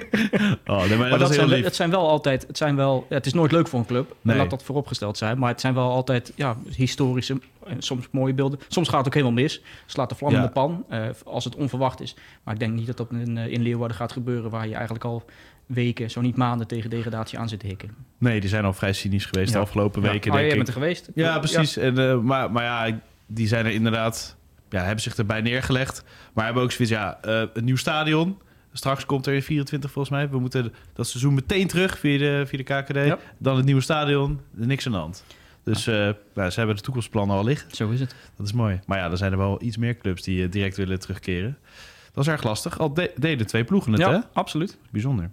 oh, 0.66 0.78
nee, 0.78 0.88
maar, 0.88 0.98
Maar 0.98 1.08
dat 1.10 1.18
dat 1.18 1.34
zijn, 1.34 1.64
het 1.64 1.74
zijn 1.76 1.90
wel 1.90 2.08
altijd, 2.08 2.44
het 2.46 2.56
zijn 2.56 2.76
wel, 2.76 3.06
het 3.08 3.26
is 3.26 3.32
nooit 3.34 3.52
leuk 3.52 3.68
voor 3.68 3.78
een 3.78 3.86
club, 3.86 4.16
Nee. 4.22 4.36
laat 4.36 4.50
dat 4.50 4.62
vooropgesteld 4.62 5.18
zijn, 5.18 5.38
maar 5.38 5.48
het 5.50 5.60
zijn 5.60 5.74
wel 5.74 5.90
altijd 5.90 6.32
ja, 6.34 6.56
historische 6.76 7.40
en 7.66 7.82
soms 7.82 8.08
mooie 8.10 8.34
beelden. 8.34 8.58
Soms 8.68 8.88
gaat 8.88 8.98
het 8.98 9.06
ook 9.06 9.14
helemaal 9.14 9.42
mis, 9.42 9.62
slaat 9.86 10.08
de 10.08 10.14
vlam 10.14 10.34
in 10.34 10.42
de 10.42 10.48
pan 10.48 10.84
eh, 10.88 11.04
als 11.24 11.44
het 11.44 11.54
onverwacht 11.54 12.00
is. 12.00 12.14
Maar 12.42 12.54
ik 12.54 12.60
denk 12.60 12.72
niet 12.74 12.86
dat 12.86 12.96
dat 12.96 13.10
in, 13.10 13.38
eh, 13.38 13.46
in 13.52 13.62
Leeuwarden 13.62 13.96
gaat 13.96 14.12
gebeuren, 14.12 14.50
waar 14.50 14.66
je 14.68 14.74
eigenlijk 14.74 15.04
al 15.04 15.24
weken, 15.66 16.10
zo 16.10 16.20
niet 16.20 16.36
maanden 16.36 16.66
tegen 16.66 16.90
degradatie 16.90 17.38
aan 17.38 17.48
zit 17.48 17.60
te 17.60 17.66
hikken. 17.66 17.90
Nee, 18.18 18.40
die 18.40 18.48
zijn 18.48 18.64
al 18.64 18.72
vrij 18.72 18.92
cynisch 18.92 19.24
geweest 19.26 19.52
de 19.52 19.58
afgelopen 19.58 20.02
Ja. 20.02 20.10
weken, 20.10 20.30
Oh, 20.30 20.36
denk 20.36 20.46
jij 20.48 20.56
bent 20.56 20.68
er 20.68 20.74
geweest? 20.74 21.08
Ja, 21.14 21.38
precies. 21.38 21.76
En, 21.76 21.98
eh, 21.98 22.18
maar, 22.18 22.52
maar 22.52 22.62
ja, 22.64 22.98
die 23.26 23.46
zijn 23.48 23.66
er 23.66 23.72
inderdaad 23.72 24.36
ja, 24.70 24.82
hebben 24.82 25.02
zich 25.02 25.16
erbij 25.16 25.40
neergelegd. 25.40 26.04
Maar 26.32 26.44
hebben 26.44 26.62
ook 26.62 26.72
zoiets, 26.72 26.94
ja, 26.94 27.18
een 27.22 27.64
nieuw 27.64 27.76
stadion. 27.76 28.38
Straks 28.76 29.06
komt 29.06 29.26
er 29.26 29.34
in 29.34 29.42
24 29.42 29.90
volgens 29.90 30.14
mij. 30.14 30.28
We 30.28 30.38
moeten 30.38 30.72
dat 30.92 31.06
seizoen 31.08 31.34
meteen 31.34 31.66
terug 31.66 31.98
via 31.98 32.18
de, 32.18 32.44
via 32.46 32.58
de 32.58 32.64
KKD. 32.64 33.06
Ja. 33.06 33.18
Dan 33.38 33.56
het 33.56 33.64
nieuwe 33.64 33.80
stadion. 33.80 34.40
Niks 34.50 34.86
aan 34.86 34.92
de 34.92 34.98
hand. 34.98 35.24
Dus 35.64 35.86
eh, 35.86 35.94
nou, 36.34 36.50
ze 36.50 36.58
hebben 36.58 36.76
de 36.76 36.82
toekomstplannen 36.82 37.36
al 37.36 37.44
liggen. 37.44 37.74
Zo 37.74 37.90
is 37.90 38.00
het. 38.00 38.14
Dat 38.36 38.46
is 38.46 38.52
mooi. 38.52 38.80
Maar 38.86 38.98
ja, 38.98 39.10
er 39.10 39.16
zijn 39.16 39.32
er 39.32 39.38
wel 39.38 39.62
iets 39.62 39.76
meer 39.76 39.96
clubs 39.96 40.22
die 40.22 40.44
eh, 40.44 40.50
direct 40.50 40.76
willen 40.76 41.00
terugkeren. 41.00 41.58
Dat 42.12 42.24
is 42.26 42.30
erg 42.30 42.42
lastig. 42.42 42.78
Al 42.78 42.94
de- 42.94 43.12
deden 43.16 43.46
twee 43.46 43.64
ploegen 43.64 43.92
het, 43.92 44.00
ja, 44.00 44.10
hè? 44.12 44.18
absoluut. 44.32 44.78
Bijzonder. 44.90 45.30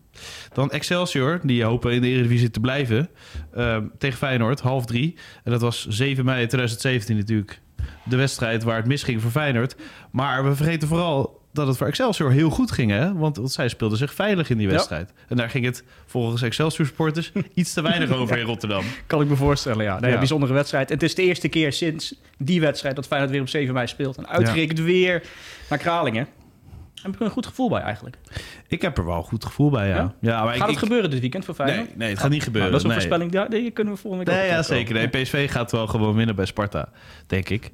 Dan 0.54 0.72
Excelsior, 0.72 1.40
die 1.44 1.64
hopen 1.64 1.92
in 1.94 2.02
de 2.02 2.08
Eredivisie 2.08 2.52
te 2.52 2.60
blijven. 2.60 3.10
Ehm, 3.54 3.86
tegen 3.98 4.18
Feyenoord, 4.18 4.60
half 4.60 4.86
drie. 4.86 5.16
En 5.44 5.52
dat 5.52 5.62
was 5.62 5.88
7 5.88 6.26
mei 6.26 6.46
2017 6.48 7.18
natuurlijk 7.18 7.62
de 8.06 8.16
wedstrijd 8.16 8.64
waar 8.64 8.76
het 8.76 8.86
misging 8.88 9.22
voor 9.22 9.32
Feyenoord. 9.32 9.76
Maar 10.12 10.44
we 10.44 10.56
vergeten 10.56 10.88
vooral 10.88 11.42
dat 11.54 11.68
het 11.68 11.78
voor 11.78 11.88
Excelsior 11.88 12.32
heel 12.32 12.50
goed 12.50 12.72
ging. 12.72 12.92
Hè? 12.92 13.14
Want, 13.14 13.38
want 13.38 13.52
zij 13.52 13.68
speelden 13.68 13.98
zich 13.98 14.14
veilig 14.14 14.50
in 14.50 14.58
die 14.58 14.68
Ja. 14.68 14.74
wedstrijd. 14.74 15.14
En 15.28 15.38
daar 15.38 15.50
ging 15.50 15.66
het 15.66 15.84
volgens 16.06 16.42
Excelsior-supporters 16.42 17.32
iets 17.54 17.74
te 17.74 17.82
weinig 17.82 18.12
over 18.18 18.38
in 18.38 18.46
Rotterdam. 18.46 18.84
Kan 19.08 19.22
ik 19.22 19.28
me 19.28 19.36
voorstellen, 19.36 19.84
ja. 19.84 20.00
Nee, 20.00 20.12
Ja. 20.12 20.18
Bijzondere 20.18 20.54
wedstrijd. 20.54 20.88
En 20.88 20.94
het 20.94 21.04
is 21.04 21.16
de 21.16 21.22
eerste 21.24 21.48
keer 21.48 21.74
sinds 21.74 22.16
die 22.38 22.62
wedstrijd 22.62 22.96
dat 22.96 23.08
Feyenoord 23.08 23.32
weer 23.32 23.42
op 23.42 23.50
7 23.50 23.74
mei 23.74 23.88
speelt. 23.88 24.18
En 24.18 24.28
uitgerekend 24.28 24.80
weer 24.80 25.24
naar 25.70 25.80
Kralingen. 25.80 26.28
Daar 26.94 27.12
heb 27.12 27.14
ik 27.14 27.20
er 27.20 27.26
een 27.26 27.44
goed 27.44 27.46
gevoel 27.46 27.70
bij 27.70 27.82
eigenlijk. 27.82 28.18
Ik 28.68 28.82
heb 28.82 28.98
er 28.98 29.06
wel 29.06 29.18
een 29.18 29.24
goed 29.24 29.46
gevoel 29.46 29.70
bij, 29.70 29.88
ja. 29.88 29.96
Ja? 29.96 30.14
ja? 30.20 30.44
maar 30.44 30.48
Gaat 30.48 30.56
ik, 30.56 30.62
het 30.62 30.72
ik- 30.72 30.78
gebeuren 30.78 31.10
dit 31.10 31.20
weekend 31.20 31.46
voor 31.46 31.54
Feyenoord? 31.54 31.88
Nee, 31.88 31.98
nee, 31.98 32.10
het 32.10 32.20
gaat 32.20 32.30
niet 32.30 32.44
gebeuren. 32.44 32.72
Nou, 32.72 32.84
dat 32.84 32.92
is 32.92 32.98
een 33.04 33.10
nee. 33.10 33.20
voorspelling, 33.22 33.50
die, 33.52 33.62
die 33.62 33.72
kunnen 33.72 33.94
we 33.94 34.00
volgende 34.00 34.26
week 34.26 34.36
Nee, 34.36 34.48
ja, 34.48 34.62
zeker. 34.64 34.94
Nee, 34.94 35.08
PSV 35.08 35.52
gaat 35.52 35.72
wel 35.72 35.88
gewoon 35.88 36.16
winnen 36.16 36.36
bij 36.36 36.46
Sparta, 36.46 36.90
denk 37.28 37.50
ik. 37.50 37.72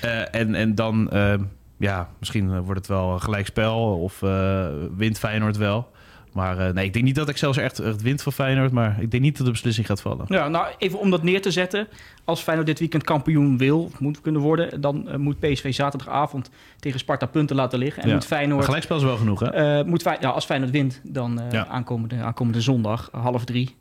Eh, 0.00 0.34
en, 0.34 0.54
en 0.54 0.74
dan, 0.74 1.10
eh, 1.10 1.34
ja, 1.80 2.08
misschien 2.18 2.50
eh, 2.52 2.58
wordt 2.58 2.78
het 2.80 2.88
wel 2.88 3.12
een 3.12 3.20
gelijkspel 3.20 3.98
of 4.00 4.22
eh, 4.22 4.66
wint 4.96 5.18
Feyenoord 5.18 5.56
wel. 5.56 5.90
Maar 6.32 6.58
eh, 6.58 6.74
nee, 6.74 6.84
ik 6.84 6.92
denk 6.92 7.04
niet 7.04 7.14
dat 7.14 7.28
Excelsior 7.28 7.64
echt, 7.64 7.78
echt 7.78 8.02
wint 8.02 8.22
van 8.22 8.32
Feyenoord, 8.32 8.72
maar 8.72 8.96
ik 9.00 9.10
denk 9.10 9.22
niet 9.22 9.36
dat 9.36 9.46
de 9.46 9.52
beslissing 9.52 9.86
gaat 9.86 10.00
vallen. 10.00 10.24
Ja, 10.28 10.48
nou 10.48 10.66
even 10.78 10.98
om 10.98 11.10
dat 11.10 11.22
neer 11.22 11.42
te 11.42 11.50
zetten. 11.50 11.88
Als 12.24 12.42
Feyenoord 12.42 12.68
dit 12.68 12.78
weekend 12.78 13.04
kampioen 13.04 13.58
wil, 13.58 13.90
moet 13.98 14.20
kunnen 14.20 14.40
worden... 14.40 14.80
dan 14.80 15.08
moet 15.20 15.38
PSV 15.38 15.74
zaterdagavond 15.74 16.50
tegen 16.78 16.98
Sparta 16.98 17.26
punten 17.26 17.56
laten 17.56 17.78
liggen. 17.78 18.02
En 18.02 18.08
Ja. 18.08 18.14
moet 18.14 18.26
Feyenoord... 18.26 18.64
Gelijkspel 18.64 18.96
is 18.96 19.02
wel 19.02 19.16
genoeg, 19.16 19.40
hè? 19.40 19.84
moet 19.84 20.02
Fey- 20.02 20.16
ja, 20.20 20.28
als 20.30 20.44
Feyenoord 20.44 20.70
wint, 20.72 21.00
dan 21.04 21.40
Ja. 21.50 21.66
aankomende, 21.66 22.16
aankomende 22.16 22.60
zondag, 22.60 23.08
half 23.12 23.44
drie, 23.44 23.76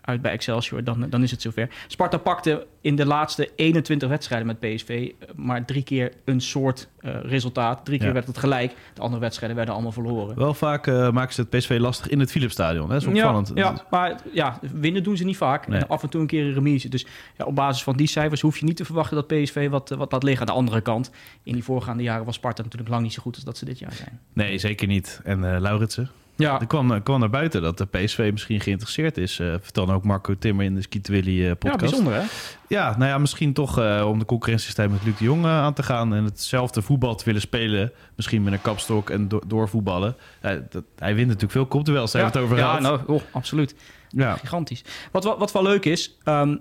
uit 0.00 0.22
bij 0.22 0.32
Excelsior, 0.32 0.84
dan, 0.84 1.06
dan 1.10 1.22
is 1.22 1.30
het 1.30 1.42
zover. 1.42 1.68
Sparta 1.86 2.16
pakte 2.18 2.66
in 2.80 2.96
de 2.96 3.06
laatste 3.06 3.50
21 3.56 4.08
wedstrijden 4.08 4.46
met 4.46 4.60
PSV 4.60 5.10
maar 5.34 5.64
drie 5.64 5.82
keer 5.82 6.12
een 6.24 6.40
soort 6.40 6.88
resultaat. 7.22 7.84
Drie 7.84 7.98
keer 7.98 8.06
Ja. 8.06 8.12
werd 8.12 8.26
het 8.26 8.38
gelijk. 8.38 8.72
De 8.94 9.00
andere 9.00 9.20
wedstrijden 9.20 9.56
werden 9.56 9.74
allemaal 9.74 9.92
verloren. 9.92 10.36
Wel 10.36 10.54
vaak 10.54 10.86
eh, 10.86 11.10
maken 11.10 11.34
ze 11.34 11.40
het 11.40 11.50
PSV 11.50 11.76
lastig 11.80 12.08
in 12.08 12.20
het 12.20 12.30
Philipsstadion. 12.30 12.84
hè? 12.90 12.92
Dat 12.92 13.02
is 13.02 13.08
opvallend. 13.08 13.50
Ja, 13.54 13.62
ja, 13.62 13.84
maar 13.90 14.16
ja, 14.32 14.58
winnen 14.72 15.02
doen 15.02 15.16
ze 15.16 15.24
niet 15.24 15.36
vaak. 15.36 15.68
Nee. 15.68 15.80
En 15.80 15.88
af 15.88 16.02
en 16.02 16.08
toe 16.08 16.20
een 16.20 16.26
keer 16.26 16.44
een 16.44 16.52
remise. 16.54 16.88
Dus 16.88 17.06
ja, 17.36 17.44
op 17.44 17.54
basis 17.54 17.82
van 17.82 17.96
die 17.96 18.06
cijfers 18.06 18.40
hoef 18.40 18.58
je 18.58 18.64
niet 18.64 18.76
te 18.76 18.84
verwachten 18.84 19.16
dat 19.16 19.26
PSV 19.26 19.68
wat, 19.68 19.88
wat 19.88 20.12
laat 20.12 20.22
liggen. 20.22 20.40
Aan 20.48 20.54
de 20.54 20.60
andere 20.60 20.80
kant, 20.80 21.10
in 21.42 21.52
die 21.52 21.64
voorgaande 21.64 22.02
jaren 22.02 22.24
was 22.24 22.34
Sparta 22.34 22.62
natuurlijk 22.62 22.90
lang 22.90 23.02
niet 23.02 23.12
zo 23.12 23.22
goed 23.22 23.34
als 23.34 23.44
dat 23.44 23.56
ze 23.56 23.64
dit 23.64 23.78
jaar 23.78 23.92
zijn. 23.92 24.20
Nee, 24.32 24.58
zeker 24.58 24.86
niet. 24.86 25.20
En 25.24 25.54
eh 25.54 25.60
Lauritsen, 25.60 26.10
Ja, 26.36 26.60
er 26.60 26.66
kwam, 26.66 26.90
er 26.90 27.00
kwam 27.00 27.20
naar 27.20 27.30
buiten 27.30 27.62
dat 27.62 27.78
de 27.78 27.84
PSV 27.86 28.28
misschien 28.32 28.60
geïnteresseerd 28.60 29.16
is. 29.18 29.38
eh 29.38 29.54
vertelde 29.60 29.92
ook 29.92 30.04
Marco 30.04 30.34
Timmer 30.38 30.64
in 30.64 30.74
de 30.74 30.82
Skitwilly 30.82 31.40
eh 31.40 31.46
ja 31.46 31.54
podcast. 31.54 31.78
bijzonder 31.80 32.14
hè? 32.14 32.22
Ja, 32.68 32.96
nou 32.98 33.10
ja, 33.10 33.18
misschien 33.18 33.52
toch 33.52 33.78
eh, 33.78 34.04
om 34.08 34.18
de 34.18 34.24
concurrentiestrijd 34.24 34.90
met 34.90 35.04
Luc 35.04 35.16
de 35.18 35.24
Jong 35.24 35.44
eh, 35.44 35.50
aan 35.50 35.74
te 35.74 35.82
gaan 35.82 36.14
en 36.14 36.24
hetzelfde 36.24 36.82
voetbal 36.82 37.14
te 37.14 37.24
willen 37.24 37.40
spelen. 37.40 37.92
Misschien 38.16 38.42
met 38.42 38.52
een 38.52 38.60
kapstok 38.62 39.10
en 39.10 39.28
do- 39.28 39.40
doorvoetballen. 39.46 40.16
Ja, 40.42 40.60
dat, 40.70 40.84
hij 40.98 41.14
wint 41.14 41.26
natuurlijk 41.26 41.52
veel 41.52 41.66
kopduels, 41.66 42.12
daar 42.12 42.22
ja, 42.22 42.30
hebben 42.30 42.42
het 42.42 42.52
over 42.52 42.64
ja, 42.64 42.76
gehad. 42.76 43.06
nou, 43.06 43.16
oh, 43.18 43.22
absoluut. 43.30 43.74
Ja, 44.08 44.36
Gigantisch. 44.36 44.84
Wat, 45.12 45.24
wat, 45.24 45.38
wat 45.38 45.52
wel 45.52 45.62
leuk 45.62 45.84
is, 45.84 46.16
ehm, 46.24 46.56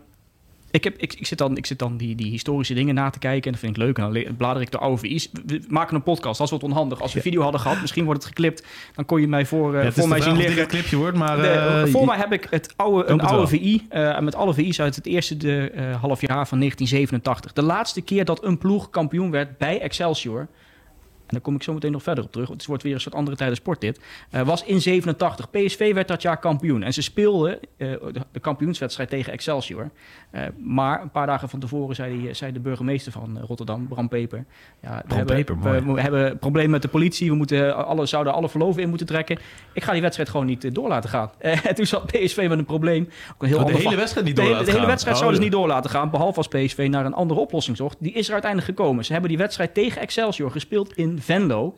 ik, 0.76 0.84
heb, 0.84 0.98
ik, 0.98 1.14
ik 1.14 1.26
zit 1.28 1.38
dan, 1.38 1.58
ik 1.58 1.66
zit 1.66 1.80
dan 1.80 1.98
die, 1.98 2.16
die 2.16 2.30
historische 2.30 2.74
dingen 2.74 2.96
na 2.96 3.10
te 3.10 3.20
kijken 3.20 3.44
en 3.46 3.52
dat 3.52 3.60
vind 3.60 3.78
ik 3.78 3.82
leuk. 3.84 3.98
En 3.98 4.14
dan 4.26 4.36
blader 4.36 4.62
ik 4.62 4.72
de 4.72 4.78
oude 4.78 4.98
VI's. 4.98 5.30
We- 5.46 5.62
maken 5.68 5.96
een 5.96 6.04
podcast, 6.04 6.38
dat 6.38 6.48
is 6.48 6.54
wat 6.54 6.64
onhandig. 6.64 7.02
Als 7.02 7.14
we 7.14 7.22
video 7.22 7.42
hadden 7.42 7.62
gehad, 7.62 7.82
misschien 7.82 8.06
wordt 8.06 8.20
het 8.24 8.28
geklipt. 8.34 8.66
Dan 8.96 9.06
kon 9.06 9.22
je 9.22 9.28
mij 9.28 9.46
voor, 9.46 9.74
eh, 9.74 9.80
Ja, 9.80 9.86
het 9.86 9.94
voor 9.94 10.08
mij 10.08 10.22
zien 10.22 10.38
liggen. 10.38 10.62
een 10.62 10.68
clipje 10.68 10.96
wordt, 10.96 11.18
maar... 11.18 11.38
De- 11.38 11.48
eh, 11.48 11.86
voor 11.92 12.06
mij 12.06 12.18
heb 12.18 12.32
ik 12.34 12.48
het 12.50 12.74
oude, 12.76 13.06
een 13.10 13.20
het 13.20 13.30
oude. 13.30 13.48
VI 13.48 13.86
eh, 13.90 14.20
met 14.20 14.36
alle 14.36 14.54
VI's 14.54 14.80
uit 14.80 14.96
het 14.96 15.06
eerste 15.06 15.38
de, 15.38 15.72
half 16.02 16.22
jaar 16.22 16.48
van 16.48 16.58
1987. 16.60 17.54
De 17.54 17.62
laatste 17.64 18.02
keer 18.02 18.26
dat 18.26 18.44
een 18.44 18.58
ploeg 18.58 18.90
kampioen 18.90 19.32
werd 19.32 19.58
bij 19.58 19.80
Excelsior. 19.82 20.48
En 21.28 21.32
daar 21.32 21.42
kom 21.42 21.56
ik 21.56 21.64
zo 21.64 21.74
meteen 21.74 21.92
nog 21.92 22.04
verder 22.04 22.24
op 22.24 22.32
terug. 22.32 22.48
Want 22.48 22.60
het 22.60 22.70
wordt 22.70 22.84
weer 22.84 22.94
een 22.94 23.02
soort 23.02 23.16
andere 23.16 23.38
tijden 23.38 23.56
sport 23.56 23.82
dit. 23.82 24.00
eh, 24.30 24.42
was 24.42 24.64
in 24.64 24.82
87. 24.82 25.50
PSV 25.50 25.94
werd 25.94 26.08
dat 26.08 26.22
jaar 26.22 26.40
kampioen. 26.40 26.84
En 26.84 26.94
ze 26.94 27.02
speelden 27.02 27.60
eh, 27.78 27.88
de, 28.12 28.22
de 28.32 28.40
kampioenswedstrijd 28.40 29.10
tegen 29.10 29.34
Excelsior. 29.34 29.90
Eh, 30.32 30.42
maar 30.58 31.02
een 31.02 31.12
paar 31.12 31.28
dagen 31.28 31.50
van 31.50 31.60
tevoren 31.60 31.96
zei, 31.96 32.20
die, 32.22 32.34
zei 32.34 32.52
de 32.52 32.60
burgemeester 32.60 33.12
van 33.12 33.40
Rotterdam, 33.40 33.88
Bram 33.88 34.08
Peper. 34.08 34.46
Ja, 34.82 35.04
we 35.08 35.14
hebben, 35.14 35.36
Peper, 35.36 35.60
we, 35.94 36.02
hebben 36.02 36.32
een 36.32 36.40
probleem 36.40 36.70
met 36.70 36.82
de 36.82 36.88
politie. 36.88 37.30
We 37.30 37.36
moeten 37.36 37.86
alle, 37.86 38.06
zouden 38.06 38.34
alle 38.34 38.50
verloven 38.50 38.82
in 38.82 38.90
moeten 38.90 39.08
trekken. 39.08 39.38
Ik 39.74 39.84
ga 39.84 39.92
die 39.92 40.02
wedstrijd 40.02 40.30
gewoon 40.30 40.46
niet 40.46 40.76
door 40.76 40.88
laten 40.88 41.10
gaan. 41.10 41.32
En 41.66 41.76
toen 41.76 41.86
zat 41.86 42.06
PSV 42.06 42.46
met 42.50 42.58
een 42.58 42.66
probleem. 42.66 43.10
Ook 43.34 43.44
een 43.44 43.48
heel 43.48 43.60
Oh, 43.60 43.66
de 43.66 43.74
hele 43.74 43.96
wedstrijd 43.96 44.26
niet 44.26 44.36
de 44.36 44.42
door 44.42 44.50
hele, 44.50 44.60
laten 44.60 44.74
de 44.74 44.80
hele 44.80 44.92
wedstrijd 44.92 45.16
Oh, 45.16 45.22
zouden 45.22 45.42
ze 45.44 45.50
ja. 45.50 45.56
niet 45.56 45.62
door 45.62 45.76
laten 45.76 45.90
gaan. 45.90 46.10
Behalve 46.10 46.38
als 46.38 46.48
PSV 46.48 46.88
naar 46.90 47.06
een 47.06 47.14
andere 47.14 47.40
oplossing 47.40 47.78
zocht. 47.78 47.98
Die 48.00 48.14
is 48.14 48.28
er 48.28 48.34
uiteindelijk 48.34 48.78
gekomen. 48.78 49.06
Ze 49.06 49.12
hebben 49.12 49.30
die 49.30 49.40
wedstrijd 49.40 49.74
tegen 49.74 50.02
Excelsior 50.02 50.52
gespeeld 50.52 50.98
in 50.98 51.15
Venlo. 51.30 51.76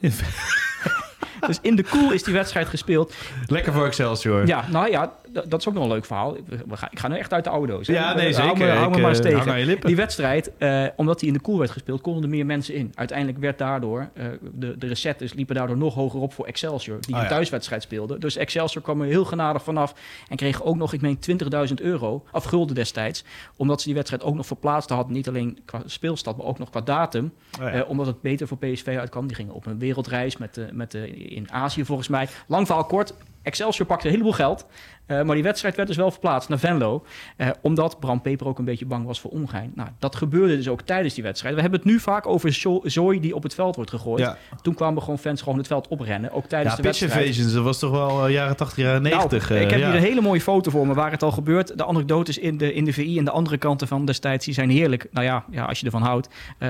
dus 1.47 1.59
in 1.61 1.75
de 1.75 1.83
koel 1.83 2.11
is 2.11 2.23
die 2.23 2.33
wedstrijd 2.33 2.67
gespeeld. 2.67 3.13
Lekker 3.47 3.73
voor 3.73 3.85
Excelsior. 3.85 4.47
Ja, 4.47 4.65
nou 4.69 4.89
ja, 4.89 5.13
dat 5.31 5.59
is 5.59 5.67
ook 5.67 5.73
nog 5.73 5.83
een 5.83 5.89
leuk 5.89 6.05
verhaal. 6.05 6.33
We- 6.45 6.57
we 6.67 6.77
gaan- 6.77 6.89
Ik 6.91 6.99
ga 6.99 7.07
nu 7.07 7.17
echt 7.17 7.33
uit 7.33 7.43
de 7.43 7.49
oude 7.49 7.71
doos. 7.73 7.87
hè. 7.87 7.93
Ja, 7.93 8.13
nee, 8.13 8.27
Eh, 8.27 8.35
Hou 8.37 8.51
me, 8.51 8.57
zeker. 8.57 8.75
hou 8.75 8.89
me 8.89 8.95
Ik, 8.95 9.01
maar 9.01 9.09
eens 9.11 9.21
tegen. 9.21 9.79
Die 9.81 9.95
wedstrijd, 9.95 10.51
eh, 10.57 10.85
omdat 10.95 11.19
die 11.19 11.27
in 11.27 11.33
de 11.33 11.39
koel 11.39 11.57
werd 11.59 11.71
gespeeld, 11.71 12.01
konden 12.01 12.23
er 12.23 12.29
meer 12.29 12.45
mensen 12.45 12.73
in. 12.75 12.91
Uiteindelijk 12.95 13.37
werd 13.37 13.57
daardoor, 13.57 14.09
eh, 14.13 14.25
de, 14.53 14.77
de 14.77 14.87
recettes 14.87 15.33
liepen 15.33 15.55
daardoor 15.55 15.77
nog 15.77 15.93
hoger 15.93 16.19
op 16.19 16.33
voor 16.33 16.45
Excelsior, 16.45 16.97
die 17.01 17.15
Oh, 17.15 17.21
een 17.21 17.27
thuiswedstrijd 17.27 17.81
speelde. 17.83 18.17
Dus 18.19 18.35
Excelsior 18.35 18.83
kwam 18.83 19.01
er 19.01 19.07
heel 19.07 19.25
genadig 19.25 19.63
vanaf 19.63 19.93
en 20.29 20.35
kreeg 20.35 20.63
ook 20.63 20.75
nog, 20.75 20.93
ik 20.93 21.01
meen, 21.01 21.19
20.000 21.19 21.81
euro, 21.81 22.23
of 22.31 22.43
gulden 22.43 22.75
destijds, 22.75 23.23
omdat 23.55 23.79
ze 23.79 23.85
die 23.85 23.95
wedstrijd 23.95 24.23
ook 24.23 24.35
nog 24.35 24.45
verplaatst 24.45 24.89
hadden. 24.89 25.13
Niet 25.13 25.27
alleen 25.27 25.59
qua 25.65 25.81
speelstad, 25.85 26.37
maar 26.37 26.45
ook 26.45 26.59
nog 26.59 26.69
qua 26.69 26.81
datum. 26.81 27.33
Oh, 27.61 27.89
omdat 27.89 28.05
het 28.05 28.21
beter 28.21 28.47
voor 28.47 28.57
PSV 28.57 28.95
uitkwam. 28.99 29.27
Die 29.27 29.35
gingen 29.35 29.53
op 29.53 29.65
een 29.65 29.79
wereldreis 29.79 30.37
met, 30.37 30.59
met 30.71 30.93
in 31.13 31.51
Azië 31.51 31.85
volgens 31.85 32.07
mij. 32.07 32.27
Lang 32.47 32.65
verhaal 32.65 32.85
kort. 32.85 33.13
Excelsior 33.41 33.87
pakte 33.87 34.05
een 34.05 34.11
heleboel 34.11 34.33
geld. 34.33 34.65
Eh, 35.07 35.21
maar 35.21 35.35
die 35.35 35.43
wedstrijd 35.43 35.75
werd 35.75 35.87
dus 35.87 35.97
wel 35.97 36.11
verplaatst 36.11 36.49
naar 36.49 36.59
Venlo. 36.59 37.05
eh, 37.37 37.47
omdat 37.61 37.99
Bram 37.99 38.21
Peper 38.21 38.47
ook 38.47 38.59
een 38.59 38.65
beetje 38.65 38.85
bang 38.85 39.05
was 39.05 39.19
voor 39.19 39.31
ongein. 39.31 39.71
Nou, 39.75 39.89
dat 39.99 40.15
gebeurde 40.15 40.55
dus 40.55 40.67
ook 40.69 40.81
tijdens 40.81 41.13
die 41.13 41.23
wedstrijd. 41.23 41.55
We 41.55 41.61
hebben 41.61 41.79
het 41.79 41.89
nu 41.89 41.99
vaak 41.99 42.27
over 42.27 42.53
zo- 42.53 42.81
zooi 42.83 43.19
die 43.19 43.35
op 43.35 43.43
het 43.43 43.53
veld 43.53 43.75
wordt 43.75 43.89
gegooid. 43.91 44.19
Ja. 44.19 44.37
Toen 44.61 44.73
kwamen 44.73 45.01
gewoon 45.01 45.17
fans 45.19 45.41
gewoon 45.41 45.57
het 45.57 45.67
veld 45.67 45.87
oprennen. 45.87 46.31
Ook 46.31 46.45
tijdens 46.45 46.75
Ja, 46.75 46.81
de 46.81 46.87
pitch 46.87 46.99
wedstrijd. 46.99 47.53
dat 47.53 47.63
was 47.63 47.79
toch 47.79 47.91
wel 47.91 48.25
eh, 48.25 48.33
jaren 48.33 48.55
80, 48.55 48.77
jaren 48.83 49.01
90. 49.01 49.49
Nou, 49.49 49.61
ik 49.61 49.69
heb 49.69 49.79
ja. 49.79 49.85
hier 49.85 49.95
een 49.95 50.01
hele 50.01 50.21
mooie 50.21 50.41
foto 50.41 50.71
voor 50.71 50.87
me 50.87 50.93
waar 50.93 51.11
het 51.11 51.23
al 51.23 51.31
gebeurt. 51.31 51.77
De 51.77 51.85
anekdotes 51.85 52.37
in 52.37 52.57
de, 52.57 52.73
in 52.73 52.85
de 52.85 52.93
VI 52.93 53.17
en 53.17 53.25
de 53.25 53.31
andere 53.31 53.57
kanten 53.57 53.87
van 53.87 54.05
destijds 54.05 54.45
die 54.45 54.53
zijn 54.53 54.69
heerlijk. 54.69 55.07
Nou 55.11 55.25
ja, 55.25 55.43
ja 55.51 55.65
als 55.65 55.79
je 55.79 55.85
ervan 55.85 56.01
houdt. 56.01 56.29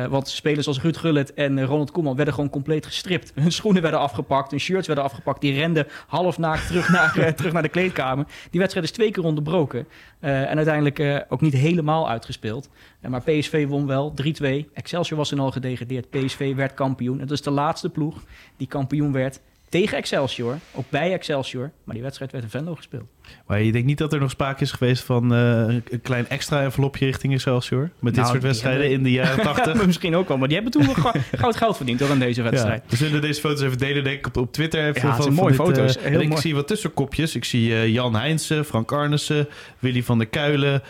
Want 0.09 0.27
spelers 0.29 0.67
als 0.67 0.81
Ruud 0.81 0.97
Gullit 0.97 1.33
en 1.33 1.65
Ronald 1.65 1.91
Koeman 1.91 2.15
werden 2.15 2.33
gewoon 2.33 2.49
compleet 2.49 2.85
gestript. 2.85 3.31
Hun 3.35 3.51
schoenen 3.51 3.81
werden 3.81 3.99
afgepakt, 3.99 4.51
hun 4.51 4.59
shirts 4.59 4.87
werden 4.87 5.05
afgepakt. 5.05 5.41
Die 5.41 5.53
renden 5.53 5.87
half 6.07 6.37
naakt 6.37 6.67
terug 6.67 6.89
naar, 6.89 7.13
terug 7.35 7.53
naar 7.53 7.61
de 7.61 7.69
kleedkamer. 7.69 8.25
Die 8.51 8.59
wedstrijd 8.59 8.85
is 8.85 8.91
twee 8.91 9.11
keer 9.11 9.23
onderbroken. 9.23 9.87
Eh, 10.19 10.49
en 10.49 10.55
uiteindelijk 10.55 10.99
eh, 10.99 11.17
ook 11.29 11.41
niet 11.41 11.53
helemaal 11.53 12.09
uitgespeeld. 12.09 12.69
Eh, 13.01 13.11
maar 13.11 13.21
PSV 13.21 13.67
won 13.67 13.87
wel 13.87 14.13
3-2. 14.13 14.69
Excelsior 14.73 15.17
was 15.17 15.29
toen 15.29 15.39
al 15.39 15.51
gedegradeerd. 15.51 16.09
PSV 16.09 16.55
werd 16.55 16.73
kampioen. 16.73 17.19
Het 17.19 17.31
is 17.31 17.41
de 17.41 17.51
laatste 17.51 17.89
ploeg 17.89 18.23
die 18.57 18.67
kampioen 18.67 19.11
werd 19.11 19.39
tegen 19.69 19.97
Excelsior. 19.97 20.57
Ook 20.73 20.85
bij 20.89 21.13
Excelsior. 21.13 21.71
Maar 21.83 21.93
die 21.93 22.03
wedstrijd 22.03 22.31
werd 22.31 22.43
in 22.43 22.49
Venlo 22.49 22.75
gespeeld. 22.75 23.03
Maar 23.47 23.61
je 23.61 23.71
denkt 23.71 23.87
niet 23.87 23.97
dat 23.97 24.13
er 24.13 24.19
nog 24.19 24.29
sprake 24.31 24.63
is 24.63 24.71
geweest 24.71 25.03
van 25.03 25.33
eh, 25.33 25.39
een 25.67 26.01
klein 26.01 26.29
extra 26.29 26.61
envelopje 26.63 27.05
richting 27.05 27.33
Excelsior? 27.33 27.81
Met 27.99 28.13
dit 28.13 28.15
Nou, 28.15 28.27
soort 28.27 28.41
wedstrijden 28.43 28.81
hebben- 28.81 28.97
in 28.97 29.03
de 29.03 29.11
jaren 29.11 29.43
80? 29.53 29.85
Misschien 29.85 30.15
ook 30.15 30.27
wel. 30.27 30.37
Maar 30.37 30.47
die 30.47 30.57
hebben 30.61 30.73
toen 30.73 30.85
wel 31.03 31.13
goud 31.41 31.55
geld 31.55 31.75
verdiend 31.77 31.99
door 31.99 32.09
aan 32.09 32.19
deze 32.19 32.41
wedstrijd. 32.41 32.81
Ja, 32.85 32.89
we 32.89 32.95
zullen 32.95 33.21
deze 33.21 33.39
foto's 33.41 33.61
even 33.61 33.77
delen, 33.77 34.03
denk 34.03 34.17
ik, 34.17 34.27
op, 34.27 34.37
op 34.37 34.53
Twitter. 34.53 34.79
Even 34.87 35.01
Ja, 35.01 35.07
het 35.07 35.15
van, 35.15 35.23
zijn 35.23 35.35
van 35.35 35.43
mooie 35.43 35.57
dit, 35.57 35.65
foto's. 35.65 35.95
eh, 35.97 36.03
Heel 36.03 36.13
en 36.13 36.21
ik 36.21 36.29
mooi. 36.29 36.41
zie 36.41 36.55
wat 36.55 36.67
tussenkopjes. 36.67 37.35
Ik 37.35 37.45
zie 37.45 37.73
eh, 37.73 37.87
Jan 37.87 38.15
Heinsen, 38.15 38.65
Frank 38.65 38.91
Arnissen, 38.91 39.47
Willy 39.79 40.03
van 40.03 40.17
der 40.17 40.27
Kuilen, 40.27 40.81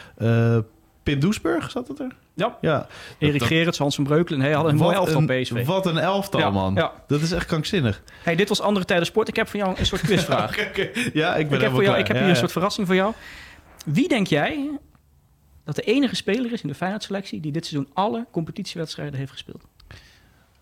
Pim 1.11 1.19
Doesburg, 1.19 1.71
zat 1.71 1.87
het 1.87 1.99
er? 1.99 2.15
Ja. 2.33 2.57
Ja. 2.61 2.87
Erik 3.17 3.39
Dat- 3.39 3.47
Gerrits, 3.47 3.77
Hans 3.77 3.95
van 3.95 4.03
Breukelen. 4.03 4.39
Hij 4.41 4.51
hadden 4.51 4.71
een 4.71 4.77
mooi 4.77 4.95
elftal 4.95 5.25
PSV. 5.25 5.65
Wat 5.65 5.85
een 5.85 5.97
elftal, 5.97 6.39
Ja, 6.39 6.49
man. 6.49 6.73
ja. 6.75 6.91
Dat 7.07 7.21
is 7.21 7.31
echt 7.31 7.45
krankzinnig. 7.45 8.01
Hey, 8.23 8.35
dit 8.35 8.49
was 8.49 8.61
Andere 8.61 8.85
Tijden 8.85 9.05
Sport. 9.05 9.27
Ik 9.27 9.35
heb 9.35 9.47
voor 9.47 9.59
jou 9.59 9.75
een 9.79 9.85
soort 9.85 10.01
quizvraag. 10.01 10.55
Ja, 11.13 11.35
ik 11.35 11.47
ben 11.49 11.57
ik 11.57 11.63
heb, 11.63 11.71
voor 11.71 11.83
jou, 11.83 11.97
ik 11.97 12.07
heb 12.07 12.17
hier 12.19 12.29
een 12.29 12.35
soort 12.35 12.51
verrassing 12.51 12.87
voor 12.87 12.95
jou. 12.95 13.13
Wie 13.85 14.07
denk 14.07 14.27
jij 14.27 14.69
dat 15.63 15.75
de 15.75 15.81
enige 15.81 16.15
speler 16.15 16.51
is 16.53 16.61
in 16.61 16.67
de 16.67 16.75
Feyenoord-selectie... 16.75 17.39
die 17.39 17.51
dit 17.51 17.65
seizoen 17.65 17.89
alle 17.93 18.25
competitiewedstrijden 18.31 19.19
heeft 19.19 19.31
gespeeld? 19.31 19.63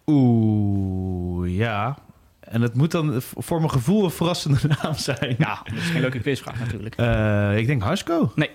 Oeh, 0.06 1.56
ja. 1.58 1.98
En 2.40 2.62
het 2.62 2.74
moet 2.76 2.92
dan 2.92 3.22
voor 3.22 3.58
mijn 3.60 3.72
gevoel 3.72 4.04
een 4.04 4.12
verrassende 4.12 4.60
naam 4.82 4.94
zijn. 4.96 5.36
Ja, 5.38 5.60
dat 5.64 5.78
is 5.78 5.90
geen 5.90 6.02
leuke 6.02 6.20
quizvraag 6.20 6.60
natuurlijk. 6.60 6.96
Eh, 6.96 7.58
ik 7.58 7.68
denk 7.68 7.82
Huisco. 7.84 8.32
Nee. 8.36 8.50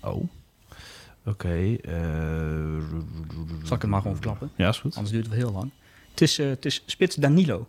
Oh. 0.00 0.24
Oké. 1.26 1.76
eh, 1.82 1.92
Zal 3.64 3.76
ik 3.76 3.82
het 3.82 3.90
maar 3.90 4.00
gewoon 4.00 4.16
verklappen? 4.16 4.50
Ja, 4.56 4.68
is 4.68 4.78
goed. 4.78 4.94
Anders 4.94 5.12
duurt 5.14 5.26
het 5.26 5.34
wel 5.34 5.44
heel 5.44 5.54
lang. 5.58 5.70
Het 6.10 6.20
is, 6.20 6.38
eh, 6.38 6.46
het 6.48 6.64
is 6.64 6.82
spits 6.86 7.16
Danilo. 7.16 7.68